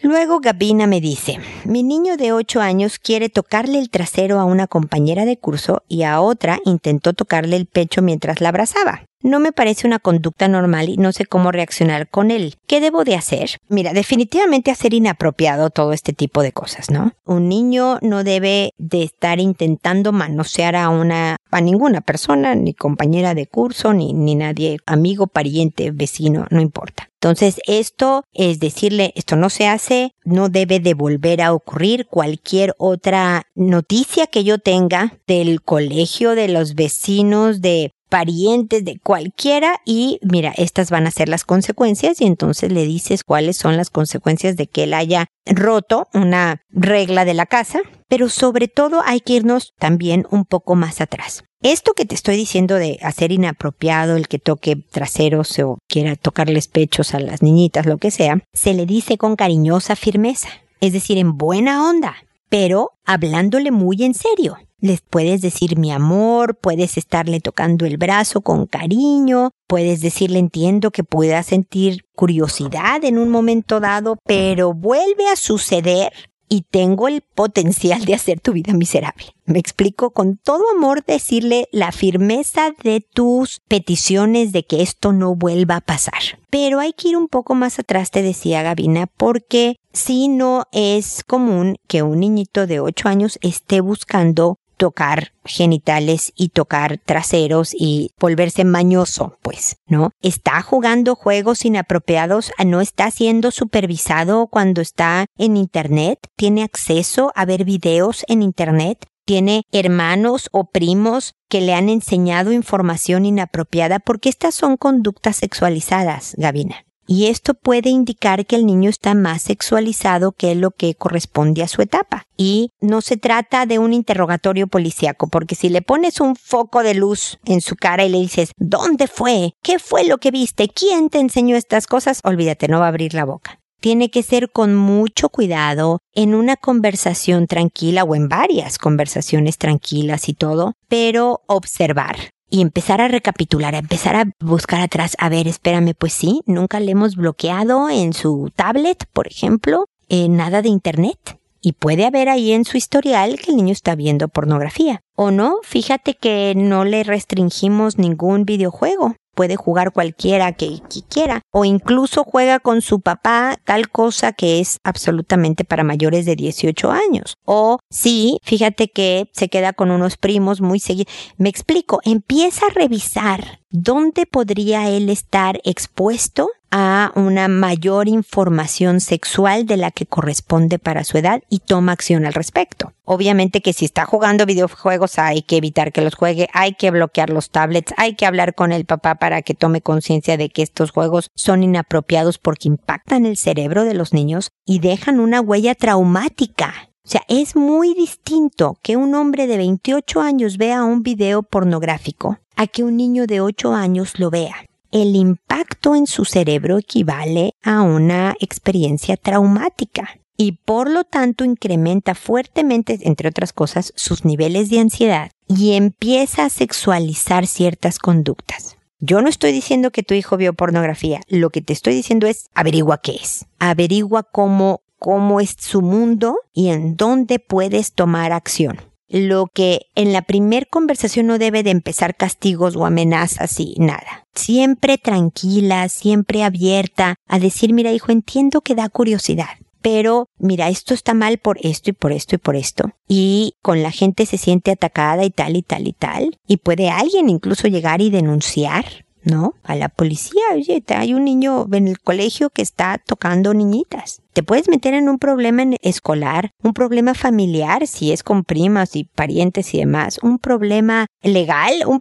Luego 0.00 0.38
Gabina 0.38 0.86
me 0.86 1.00
dice, 1.00 1.40
mi 1.64 1.82
niño 1.82 2.16
de 2.16 2.32
8 2.32 2.60
años 2.60 3.00
quiere 3.00 3.28
tocarle 3.28 3.80
el 3.80 3.90
trasero 3.90 4.38
a 4.38 4.44
una 4.44 4.68
compañera 4.68 5.24
de 5.24 5.36
curso 5.36 5.82
y 5.88 6.04
a 6.04 6.20
otra 6.20 6.60
intentó 6.64 7.14
tocarle 7.14 7.56
el 7.56 7.66
pecho 7.66 8.00
mientras 8.00 8.40
la 8.40 8.50
abrazaba. 8.50 9.09
No 9.22 9.38
me 9.38 9.52
parece 9.52 9.86
una 9.86 9.98
conducta 9.98 10.48
normal 10.48 10.88
y 10.88 10.96
no 10.96 11.12
sé 11.12 11.26
cómo 11.26 11.52
reaccionar 11.52 12.08
con 12.08 12.30
él. 12.30 12.56
¿Qué 12.66 12.80
debo 12.80 13.04
de 13.04 13.16
hacer? 13.16 13.58
Mira, 13.68 13.92
definitivamente 13.92 14.70
hacer 14.70 14.94
inapropiado 14.94 15.70
todo 15.70 15.92
este 15.92 16.12
tipo 16.12 16.42
de 16.42 16.52
cosas, 16.52 16.90
¿no? 16.90 17.12
Un 17.26 17.48
niño 17.48 17.98
no 18.00 18.24
debe 18.24 18.72
de 18.78 19.02
estar 19.02 19.38
intentando 19.38 20.12
manosear 20.12 20.74
a 20.74 20.88
una, 20.88 21.36
a 21.50 21.60
ninguna 21.60 22.00
persona, 22.00 22.54
ni 22.54 22.72
compañera 22.72 23.34
de 23.34 23.46
curso, 23.46 23.92
ni, 23.92 24.14
ni 24.14 24.34
nadie, 24.34 24.78
amigo, 24.86 25.26
pariente, 25.26 25.90
vecino, 25.90 26.46
no 26.50 26.60
importa. 26.60 27.10
Entonces, 27.22 27.60
esto 27.66 28.24
es 28.32 28.60
decirle, 28.60 29.12
esto 29.14 29.36
no 29.36 29.50
se 29.50 29.68
hace, 29.68 30.14
no 30.24 30.48
debe 30.48 30.80
de 30.80 30.94
volver 30.94 31.42
a 31.42 31.52
ocurrir 31.52 32.06
cualquier 32.06 32.74
otra 32.78 33.42
noticia 33.54 34.26
que 34.26 34.42
yo 34.42 34.58
tenga 34.58 35.18
del 35.26 35.60
colegio, 35.60 36.34
de 36.34 36.48
los 36.48 36.74
vecinos, 36.74 37.60
de 37.60 37.92
parientes, 38.10 38.84
de 38.84 38.98
cualquiera 39.02 39.80
y 39.86 40.18
mira, 40.22 40.52
estas 40.56 40.90
van 40.90 41.06
a 41.06 41.10
ser 41.10 41.28
las 41.28 41.44
consecuencias 41.44 42.20
y 42.20 42.26
entonces 42.26 42.70
le 42.70 42.84
dices 42.84 43.24
cuáles 43.24 43.56
son 43.56 43.76
las 43.76 43.88
consecuencias 43.88 44.56
de 44.56 44.66
que 44.66 44.82
él 44.82 44.92
haya 44.92 45.26
roto 45.46 46.08
una 46.12 46.60
regla 46.68 47.24
de 47.24 47.34
la 47.34 47.46
casa, 47.46 47.80
pero 48.08 48.28
sobre 48.28 48.68
todo 48.68 49.00
hay 49.04 49.20
que 49.20 49.34
irnos 49.34 49.72
también 49.78 50.26
un 50.30 50.44
poco 50.44 50.74
más 50.74 51.00
atrás. 51.00 51.44
Esto 51.62 51.92
que 51.92 52.06
te 52.06 52.14
estoy 52.14 52.36
diciendo 52.36 52.76
de 52.76 52.98
hacer 53.02 53.32
inapropiado 53.32 54.16
el 54.16 54.28
que 54.28 54.38
toque 54.38 54.76
traseros 54.76 55.58
o 55.58 55.78
quiera 55.88 56.16
tocarles 56.16 56.68
pechos 56.68 57.14
a 57.14 57.20
las 57.20 57.42
niñitas, 57.42 57.86
lo 57.86 57.98
que 57.98 58.10
sea, 58.10 58.42
se 58.52 58.74
le 58.74 58.86
dice 58.86 59.18
con 59.18 59.36
cariñosa 59.36 59.94
firmeza, 59.94 60.48
es 60.80 60.92
decir, 60.92 61.18
en 61.18 61.36
buena 61.36 61.88
onda, 61.88 62.16
pero 62.48 62.92
hablándole 63.04 63.70
muy 63.70 64.02
en 64.02 64.14
serio. 64.14 64.56
Les 64.80 65.02
puedes 65.02 65.42
decir 65.42 65.78
mi 65.78 65.92
amor, 65.92 66.56
puedes 66.56 66.96
estarle 66.96 67.40
tocando 67.40 67.84
el 67.84 67.98
brazo 67.98 68.40
con 68.40 68.66
cariño, 68.66 69.50
puedes 69.66 70.00
decirle 70.00 70.38
entiendo 70.38 70.90
que 70.90 71.04
pueda 71.04 71.42
sentir 71.42 72.04
curiosidad 72.14 73.04
en 73.04 73.18
un 73.18 73.28
momento 73.28 73.78
dado, 73.80 74.18
pero 74.24 74.72
vuelve 74.72 75.28
a 75.28 75.36
suceder 75.36 76.12
y 76.52 76.62
tengo 76.62 77.06
el 77.06 77.22
potencial 77.22 78.04
de 78.04 78.14
hacer 78.14 78.40
tu 78.40 78.52
vida 78.52 78.72
miserable. 78.72 79.26
Me 79.44 79.60
explico 79.60 80.10
con 80.10 80.36
todo 80.36 80.64
amor 80.74 81.04
decirle 81.04 81.68
la 81.70 81.92
firmeza 81.92 82.72
de 82.82 83.00
tus 83.00 83.60
peticiones 83.68 84.52
de 84.52 84.64
que 84.64 84.82
esto 84.82 85.12
no 85.12 85.36
vuelva 85.36 85.76
a 85.76 85.80
pasar. 85.80 86.40
Pero 86.50 86.80
hay 86.80 86.92
que 86.92 87.08
ir 87.10 87.16
un 87.16 87.28
poco 87.28 87.54
más 87.54 87.78
atrás, 87.78 88.10
te 88.10 88.22
decía 88.22 88.62
Gabina, 88.62 89.06
porque 89.06 89.76
si 89.92 90.26
no 90.28 90.64
es 90.72 91.22
común 91.24 91.76
que 91.86 92.02
un 92.02 92.20
niñito 92.20 92.66
de 92.66 92.80
8 92.80 93.08
años 93.08 93.38
esté 93.42 93.80
buscando 93.80 94.58
tocar 94.80 95.34
genitales 95.44 96.32
y 96.34 96.48
tocar 96.48 96.98
traseros 97.04 97.74
y 97.74 98.12
volverse 98.18 98.64
mañoso, 98.64 99.36
pues, 99.42 99.76
¿no? 99.86 100.10
Está 100.22 100.62
jugando 100.62 101.16
juegos 101.16 101.66
inapropiados, 101.66 102.50
no 102.64 102.80
está 102.80 103.10
siendo 103.10 103.50
supervisado 103.50 104.46
cuando 104.46 104.80
está 104.80 105.26
en 105.36 105.58
Internet, 105.58 106.18
tiene 106.34 106.62
acceso 106.62 107.30
a 107.34 107.44
ver 107.44 107.64
videos 107.64 108.24
en 108.26 108.40
Internet, 108.40 109.04
tiene 109.26 109.64
hermanos 109.70 110.48
o 110.50 110.70
primos 110.70 111.34
que 111.50 111.60
le 111.60 111.74
han 111.74 111.90
enseñado 111.90 112.50
información 112.50 113.26
inapropiada, 113.26 113.98
porque 113.98 114.30
estas 114.30 114.54
son 114.54 114.78
conductas 114.78 115.36
sexualizadas, 115.36 116.34
Gabina 116.38 116.86
y 117.12 117.26
esto 117.26 117.54
puede 117.54 117.90
indicar 117.90 118.46
que 118.46 118.54
el 118.54 118.64
niño 118.64 118.88
está 118.88 119.14
más 119.14 119.42
sexualizado 119.42 120.30
que 120.30 120.54
lo 120.54 120.70
que 120.70 120.94
corresponde 120.94 121.64
a 121.64 121.66
su 121.66 121.82
etapa. 121.82 122.22
Y 122.36 122.70
no 122.80 123.00
se 123.00 123.16
trata 123.16 123.66
de 123.66 123.80
un 123.80 123.92
interrogatorio 123.92 124.68
policíaco, 124.68 125.26
porque 125.26 125.56
si 125.56 125.70
le 125.70 125.82
pones 125.82 126.20
un 126.20 126.36
foco 126.36 126.84
de 126.84 126.94
luz 126.94 127.40
en 127.44 127.62
su 127.62 127.74
cara 127.74 128.04
y 128.04 128.10
le 128.10 128.18
dices, 128.18 128.52
¿dónde 128.58 129.08
fue? 129.08 129.54
¿Qué 129.60 129.80
fue 129.80 130.04
lo 130.04 130.18
que 130.18 130.30
viste? 130.30 130.68
¿Quién 130.68 131.10
te 131.10 131.18
enseñó 131.18 131.56
estas 131.56 131.88
cosas? 131.88 132.20
Olvídate, 132.22 132.68
no 132.68 132.78
va 132.78 132.84
a 132.84 132.90
abrir 132.90 133.12
la 133.12 133.24
boca 133.24 133.56
tiene 133.80 134.10
que 134.10 134.22
ser 134.22 134.50
con 134.50 134.74
mucho 134.74 135.30
cuidado 135.30 136.00
en 136.12 136.34
una 136.34 136.56
conversación 136.56 137.46
tranquila 137.46 138.04
o 138.04 138.14
en 138.14 138.28
varias 138.28 138.76
conversaciones 138.76 139.56
tranquilas 139.56 140.28
y 140.28 140.34
todo, 140.34 140.74
pero 140.86 141.40
observar 141.46 142.16
y 142.50 142.60
empezar 142.60 143.00
a 143.00 143.08
recapitular, 143.08 143.74
a 143.74 143.78
empezar 143.78 144.16
a 144.16 144.24
buscar 144.40 144.80
atrás, 144.80 145.16
a 145.18 145.28
ver, 145.28 145.46
espérame, 145.46 145.94
pues 145.96 146.12
sí, 146.12 146.42
nunca 146.46 146.80
le 146.80 146.92
hemos 146.92 147.16
bloqueado 147.16 147.88
en 147.88 148.12
su 148.12 148.52
tablet, 148.54 149.06
por 149.12 149.28
ejemplo, 149.28 149.86
eh, 150.08 150.28
nada 150.28 150.60
de 150.60 150.68
internet. 150.68 151.38
Y 151.62 151.72
puede 151.72 152.06
haber 152.06 152.30
ahí 152.30 152.52
en 152.52 152.64
su 152.64 152.78
historial 152.78 153.38
que 153.38 153.50
el 153.50 153.58
niño 153.58 153.72
está 153.72 153.94
viendo 153.94 154.28
pornografía. 154.28 155.02
O 155.14 155.30
no, 155.30 155.58
fíjate 155.62 156.14
que 156.14 156.54
no 156.56 156.84
le 156.84 157.04
restringimos 157.04 157.98
ningún 157.98 158.44
videojuego 158.46 159.14
puede 159.34 159.56
jugar 159.56 159.92
cualquiera 159.92 160.52
que, 160.52 160.80
quiera 161.08 161.42
o 161.52 161.64
incluso 161.64 162.24
juega 162.24 162.60
con 162.60 162.82
su 162.82 163.00
papá 163.00 163.58
tal 163.64 163.88
cosa 163.90 164.32
que 164.32 164.60
es 164.60 164.78
absolutamente 164.84 165.64
para 165.64 165.84
mayores 165.84 166.26
de 166.26 166.36
18 166.36 166.90
años. 166.90 167.34
O 167.44 167.78
sí, 167.90 168.38
fíjate 168.42 168.88
que 168.88 169.30
se 169.32 169.48
queda 169.48 169.72
con 169.72 169.90
unos 169.90 170.16
primos 170.16 170.60
muy 170.60 170.80
seguidos. 170.80 171.12
Me 171.36 171.48
explico, 171.48 172.00
empieza 172.04 172.66
a 172.66 172.74
revisar 172.74 173.59
dónde 173.70 174.26
podría 174.26 174.88
él 174.88 175.08
estar 175.08 175.60
expuesto 175.64 176.50
a 176.72 177.12
una 177.16 177.48
mayor 177.48 178.08
información 178.08 179.00
sexual 179.00 179.66
de 179.66 179.76
la 179.76 179.90
que 179.90 180.06
corresponde 180.06 180.78
para 180.78 181.04
su 181.04 181.18
edad 181.18 181.42
y 181.48 181.60
toma 181.60 181.92
acción 181.92 182.26
al 182.26 182.34
respecto. 182.34 182.92
Obviamente 183.04 183.60
que 183.60 183.72
si 183.72 183.84
está 183.84 184.06
jugando 184.06 184.46
videojuegos 184.46 185.18
hay 185.18 185.42
que 185.42 185.56
evitar 185.56 185.92
que 185.92 186.00
los 186.00 186.14
juegue, 186.14 186.48
hay 186.52 186.74
que 186.74 186.90
bloquear 186.90 187.30
los 187.30 187.50
tablets, 187.50 187.92
hay 187.96 188.14
que 188.14 188.26
hablar 188.26 188.54
con 188.54 188.70
el 188.70 188.84
papá 188.84 189.16
para 189.16 189.42
que 189.42 189.54
tome 189.54 189.80
conciencia 189.80 190.36
de 190.36 190.48
que 190.48 190.62
estos 190.62 190.92
juegos 190.92 191.30
son 191.34 191.62
inapropiados 191.64 192.38
porque 192.38 192.68
impactan 192.68 193.26
el 193.26 193.36
cerebro 193.36 193.84
de 193.84 193.94
los 193.94 194.12
niños 194.12 194.52
y 194.64 194.78
dejan 194.78 195.18
una 195.18 195.40
huella 195.40 195.74
traumática. 195.74 196.89
O 197.04 197.08
sea, 197.08 197.22
es 197.28 197.56
muy 197.56 197.94
distinto 197.94 198.78
que 198.82 198.96
un 198.96 199.14
hombre 199.14 199.46
de 199.46 199.56
28 199.56 200.20
años 200.20 200.58
vea 200.58 200.84
un 200.84 201.02
video 201.02 201.42
pornográfico 201.42 202.38
a 202.56 202.66
que 202.66 202.84
un 202.84 202.96
niño 202.96 203.26
de 203.26 203.40
8 203.40 203.74
años 203.74 204.18
lo 204.18 204.30
vea. 204.30 204.54
El 204.92 205.16
impacto 205.16 205.94
en 205.94 206.06
su 206.06 206.24
cerebro 206.24 206.78
equivale 206.78 207.54
a 207.62 207.82
una 207.82 208.34
experiencia 208.40 209.16
traumática 209.16 210.20
y 210.36 210.52
por 210.52 210.90
lo 210.90 211.04
tanto 211.04 211.44
incrementa 211.44 212.14
fuertemente, 212.14 212.98
entre 213.02 213.28
otras 213.28 213.52
cosas, 213.52 213.92
sus 213.96 214.24
niveles 214.24 214.68
de 214.70 214.80
ansiedad 214.80 215.30
y 215.46 215.72
empieza 215.72 216.44
a 216.44 216.50
sexualizar 216.50 217.46
ciertas 217.46 217.98
conductas. 217.98 218.76
Yo 218.98 219.22
no 219.22 219.28
estoy 219.28 219.52
diciendo 219.52 219.90
que 219.90 220.02
tu 220.02 220.14
hijo 220.14 220.36
vio 220.36 220.52
pornografía, 220.52 221.20
lo 221.28 221.50
que 221.50 221.62
te 221.62 221.72
estoy 221.72 221.94
diciendo 221.94 222.26
es 222.26 222.50
averigua 222.54 222.98
qué 222.98 223.16
es, 223.22 223.46
averigua 223.58 224.22
cómo, 224.22 224.82
cómo 225.00 225.40
es 225.40 225.56
su 225.58 225.82
mundo 225.82 226.38
y 226.52 226.68
en 226.68 226.94
dónde 226.94 227.40
puedes 227.40 227.92
tomar 227.94 228.32
acción 228.32 228.78
lo 229.10 229.46
que 229.52 229.86
en 229.96 230.12
la 230.12 230.22
primer 230.22 230.68
conversación 230.68 231.26
no 231.26 231.38
debe 231.38 231.64
de 231.64 231.70
empezar 231.70 232.14
castigos 232.16 232.76
o 232.76 232.86
amenazas 232.86 233.58
y 233.58 233.74
nada. 233.78 234.24
Siempre 234.36 234.98
tranquila, 234.98 235.88
siempre 235.88 236.44
abierta 236.44 237.16
a 237.26 237.40
decir, 237.40 237.72
mira 237.72 237.92
hijo, 237.92 238.12
entiendo 238.12 238.60
que 238.60 238.76
da 238.76 238.88
curiosidad, 238.88 239.58
pero 239.82 240.28
mira, 240.38 240.68
esto 240.68 240.94
está 240.94 241.14
mal 241.14 241.38
por 241.38 241.58
esto 241.62 241.90
y 241.90 241.92
por 241.92 242.12
esto 242.12 242.36
y 242.36 242.38
por 242.38 242.54
esto. 242.54 242.92
Y 243.08 243.54
con 243.62 243.82
la 243.82 243.90
gente 243.90 244.26
se 244.26 244.38
siente 244.38 244.70
atacada 244.70 245.24
y 245.24 245.30
tal 245.30 245.56
y 245.56 245.62
tal 245.62 245.88
y 245.88 245.92
tal. 245.92 246.38
Y 246.46 246.58
puede 246.58 246.90
alguien 246.90 247.28
incluso 247.28 247.66
llegar 247.66 248.00
y 248.00 248.10
denunciar 248.10 248.84
¿no? 249.22 249.54
A 249.62 249.74
la 249.76 249.88
policía, 249.88 250.42
oye, 250.54 250.82
hay 250.88 251.14
un 251.14 251.24
niño 251.24 251.66
en 251.72 251.88
el 251.88 252.00
colegio 252.00 252.50
que 252.50 252.62
está 252.62 253.00
tocando 253.04 253.54
niñitas. 253.54 254.22
Te 254.32 254.42
puedes 254.42 254.68
meter 254.68 254.94
en 254.94 255.08
un 255.08 255.18
problema 255.18 255.64
escolar, 255.82 256.52
un 256.62 256.72
problema 256.72 257.14
familiar, 257.14 257.86
si 257.86 258.12
es 258.12 258.22
con 258.22 258.44
primas 258.44 258.96
y 258.96 259.04
parientes 259.04 259.74
y 259.74 259.78
demás, 259.78 260.18
un 260.22 260.38
problema 260.38 261.06
legal, 261.22 261.82
un 261.86 262.00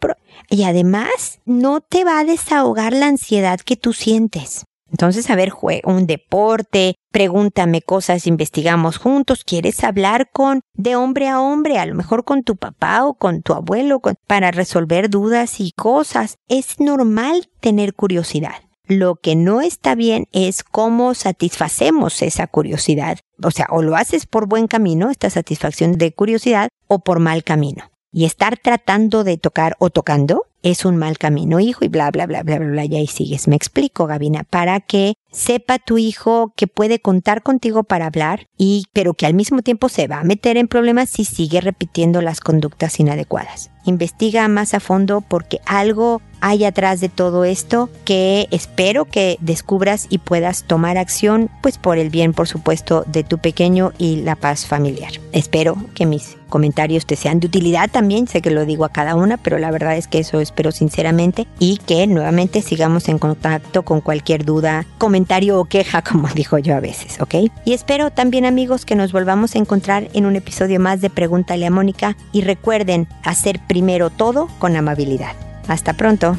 y 0.49 0.63
además 0.63 1.39
no 1.45 1.81
te 1.81 2.03
va 2.03 2.19
a 2.19 2.23
desahogar 2.23 2.93
la 2.93 3.07
ansiedad 3.07 3.59
que 3.59 3.75
tú 3.75 3.93
sientes. 3.93 4.65
Entonces, 4.91 5.29
a 5.29 5.35
ver, 5.35 5.53
un 5.83 6.07
deporte, 6.07 6.95
pregúntame 7.11 7.81
cosas, 7.81 8.27
investigamos 8.27 8.97
juntos, 8.97 9.43
quieres 9.43 9.83
hablar 9.83 10.29
con 10.31 10.61
de 10.73 10.95
hombre 10.95 11.27
a 11.27 11.39
hombre, 11.39 11.77
a 11.77 11.85
lo 11.85 11.95
mejor 11.95 12.23
con 12.23 12.43
tu 12.43 12.55
papá 12.55 13.05
o 13.05 13.13
con 13.13 13.41
tu 13.41 13.53
abuelo, 13.53 14.01
para 14.27 14.51
resolver 14.51 15.09
dudas 15.09 15.59
y 15.59 15.71
cosas. 15.71 16.37
Es 16.47 16.79
normal 16.79 17.49
tener 17.59 17.93
curiosidad. 17.93 18.55
Lo 18.87 19.17
que 19.17 19.35
no 19.35 19.61
está 19.61 19.93
bien 19.93 20.25
es 20.31 20.63
cómo 20.63 21.13
satisfacemos 21.13 22.23
esa 22.23 22.47
curiosidad. 22.47 23.19
O 23.43 23.51
sea, 23.51 23.67
o 23.69 23.83
lo 23.83 23.95
haces 23.95 24.25
por 24.25 24.47
buen 24.47 24.65
camino, 24.65 25.11
esta 25.11 25.29
satisfacción 25.29 25.99
de 25.99 26.11
curiosidad, 26.11 26.69
o 26.87 26.99
por 26.99 27.19
mal 27.19 27.43
camino. 27.43 27.91
Y 28.11 28.25
estar 28.25 28.57
tratando 28.57 29.23
de 29.23 29.37
tocar 29.37 29.75
o 29.77 29.91
tocando 29.91 30.48
es 30.63 30.85
un 30.85 30.97
mal 30.97 31.17
camino, 31.17 31.59
hijo, 31.59 31.85
y 31.85 31.87
bla, 31.87 32.11
bla, 32.11 32.25
bla, 32.25 32.43
bla, 32.43 32.59
bla, 32.59 32.67
bla, 32.67 32.85
y 32.85 32.95
ahí 32.95 33.07
sigues. 33.07 33.47
Me 33.47 33.55
explico, 33.55 34.07
Gabina, 34.07 34.43
para 34.43 34.79
que 34.79 35.15
sepa 35.31 35.79
tu 35.79 35.97
hijo 35.97 36.53
que 36.55 36.67
puede 36.67 36.99
contar 36.99 37.43
contigo 37.43 37.83
para 37.83 38.07
hablar 38.07 38.47
y, 38.57 38.85
pero 38.93 39.13
que 39.13 39.25
al 39.25 39.33
mismo 39.33 39.61
tiempo 39.61 39.89
se 39.89 40.07
va 40.07 40.19
a 40.19 40.23
meter 40.23 40.57
en 40.57 40.67
problemas 40.67 41.09
si 41.09 41.25
sigue 41.25 41.61
repitiendo 41.61 42.21
las 42.21 42.39
conductas 42.39 42.99
inadecuadas. 42.99 43.71
Investiga 43.85 44.47
más 44.47 44.73
a 44.73 44.79
fondo 44.79 45.21
porque 45.21 45.59
algo 45.65 46.21
hay 46.41 46.63
atrás 46.63 47.01
de 47.01 47.09
todo 47.09 47.43
esto 47.43 47.89
que 48.05 48.47
espero 48.51 49.05
que 49.05 49.37
descubras 49.41 50.07
y 50.09 50.19
puedas 50.19 50.63
tomar 50.63 50.97
acción, 50.97 51.49
pues 51.61 51.77
por 51.77 51.97
el 51.97 52.09
bien, 52.09 52.33
por 52.33 52.47
supuesto, 52.47 53.03
de 53.07 53.23
tu 53.23 53.39
pequeño 53.39 53.93
y 53.97 54.17
la 54.17 54.35
paz 54.35 54.65
familiar. 54.65 55.11
Espero 55.31 55.75
que 55.95 56.05
mis 56.05 56.37
comentarios 56.49 57.05
te 57.05 57.15
sean 57.15 57.39
de 57.39 57.47
utilidad 57.47 57.89
también, 57.89 58.27
sé 58.27 58.41
que 58.41 58.51
lo 58.51 58.65
digo 58.65 58.85
a 58.85 58.89
cada 58.89 59.15
una, 59.15 59.37
pero 59.37 59.59
la 59.59 59.71
verdad 59.71 59.97
es 59.97 60.07
que 60.07 60.19
eso 60.19 60.39
espero 60.39 60.71
sinceramente 60.71 61.47
y 61.59 61.77
que 61.77 62.07
nuevamente 62.07 62.61
sigamos 62.61 63.07
en 63.07 63.19
contacto 63.19 63.83
con 63.83 64.01
cualquier 64.01 64.45
duda, 64.45 64.85
comentario 64.97 65.18
comentario 65.19 65.59
o 65.59 65.65
queja, 65.65 66.01
como 66.09 66.29
digo 66.29 66.57
yo 66.59 66.75
a 66.75 66.79
veces, 66.79 67.19
¿ok? 67.19 67.35
Y 67.65 67.73
espero 67.73 68.09
también 68.11 68.45
amigos 68.45 68.85
que 68.85 68.95
nos 68.95 69.11
volvamos 69.11 69.53
a 69.55 69.59
encontrar 69.59 70.07
en 70.13 70.25
un 70.25 70.37
episodio 70.37 70.79
más 70.79 71.01
de 71.01 71.09
Pregúntale 71.09 71.65
a 71.65 71.71
Mónica 71.71 72.15
y 72.31 72.39
recuerden 72.41 73.09
hacer 73.23 73.59
primero 73.67 74.09
todo 74.09 74.47
con 74.59 74.77
amabilidad. 74.77 75.35
Hasta 75.67 75.91
pronto. 75.93 76.37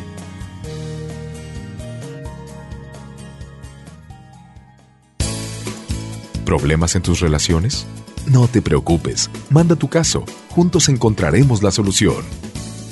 ¿Problemas 6.47 6.95
en 6.97 7.03
tus 7.03 7.21
relaciones? 7.21 7.87
No 8.27 8.49
te 8.49 8.63
preocupes, 8.63 9.31
manda 9.51 9.77
tu 9.77 9.89
caso, 9.89 10.25
juntos 10.49 10.89
encontraremos 10.89 11.63
la 11.63 11.71
solución. 11.71 12.25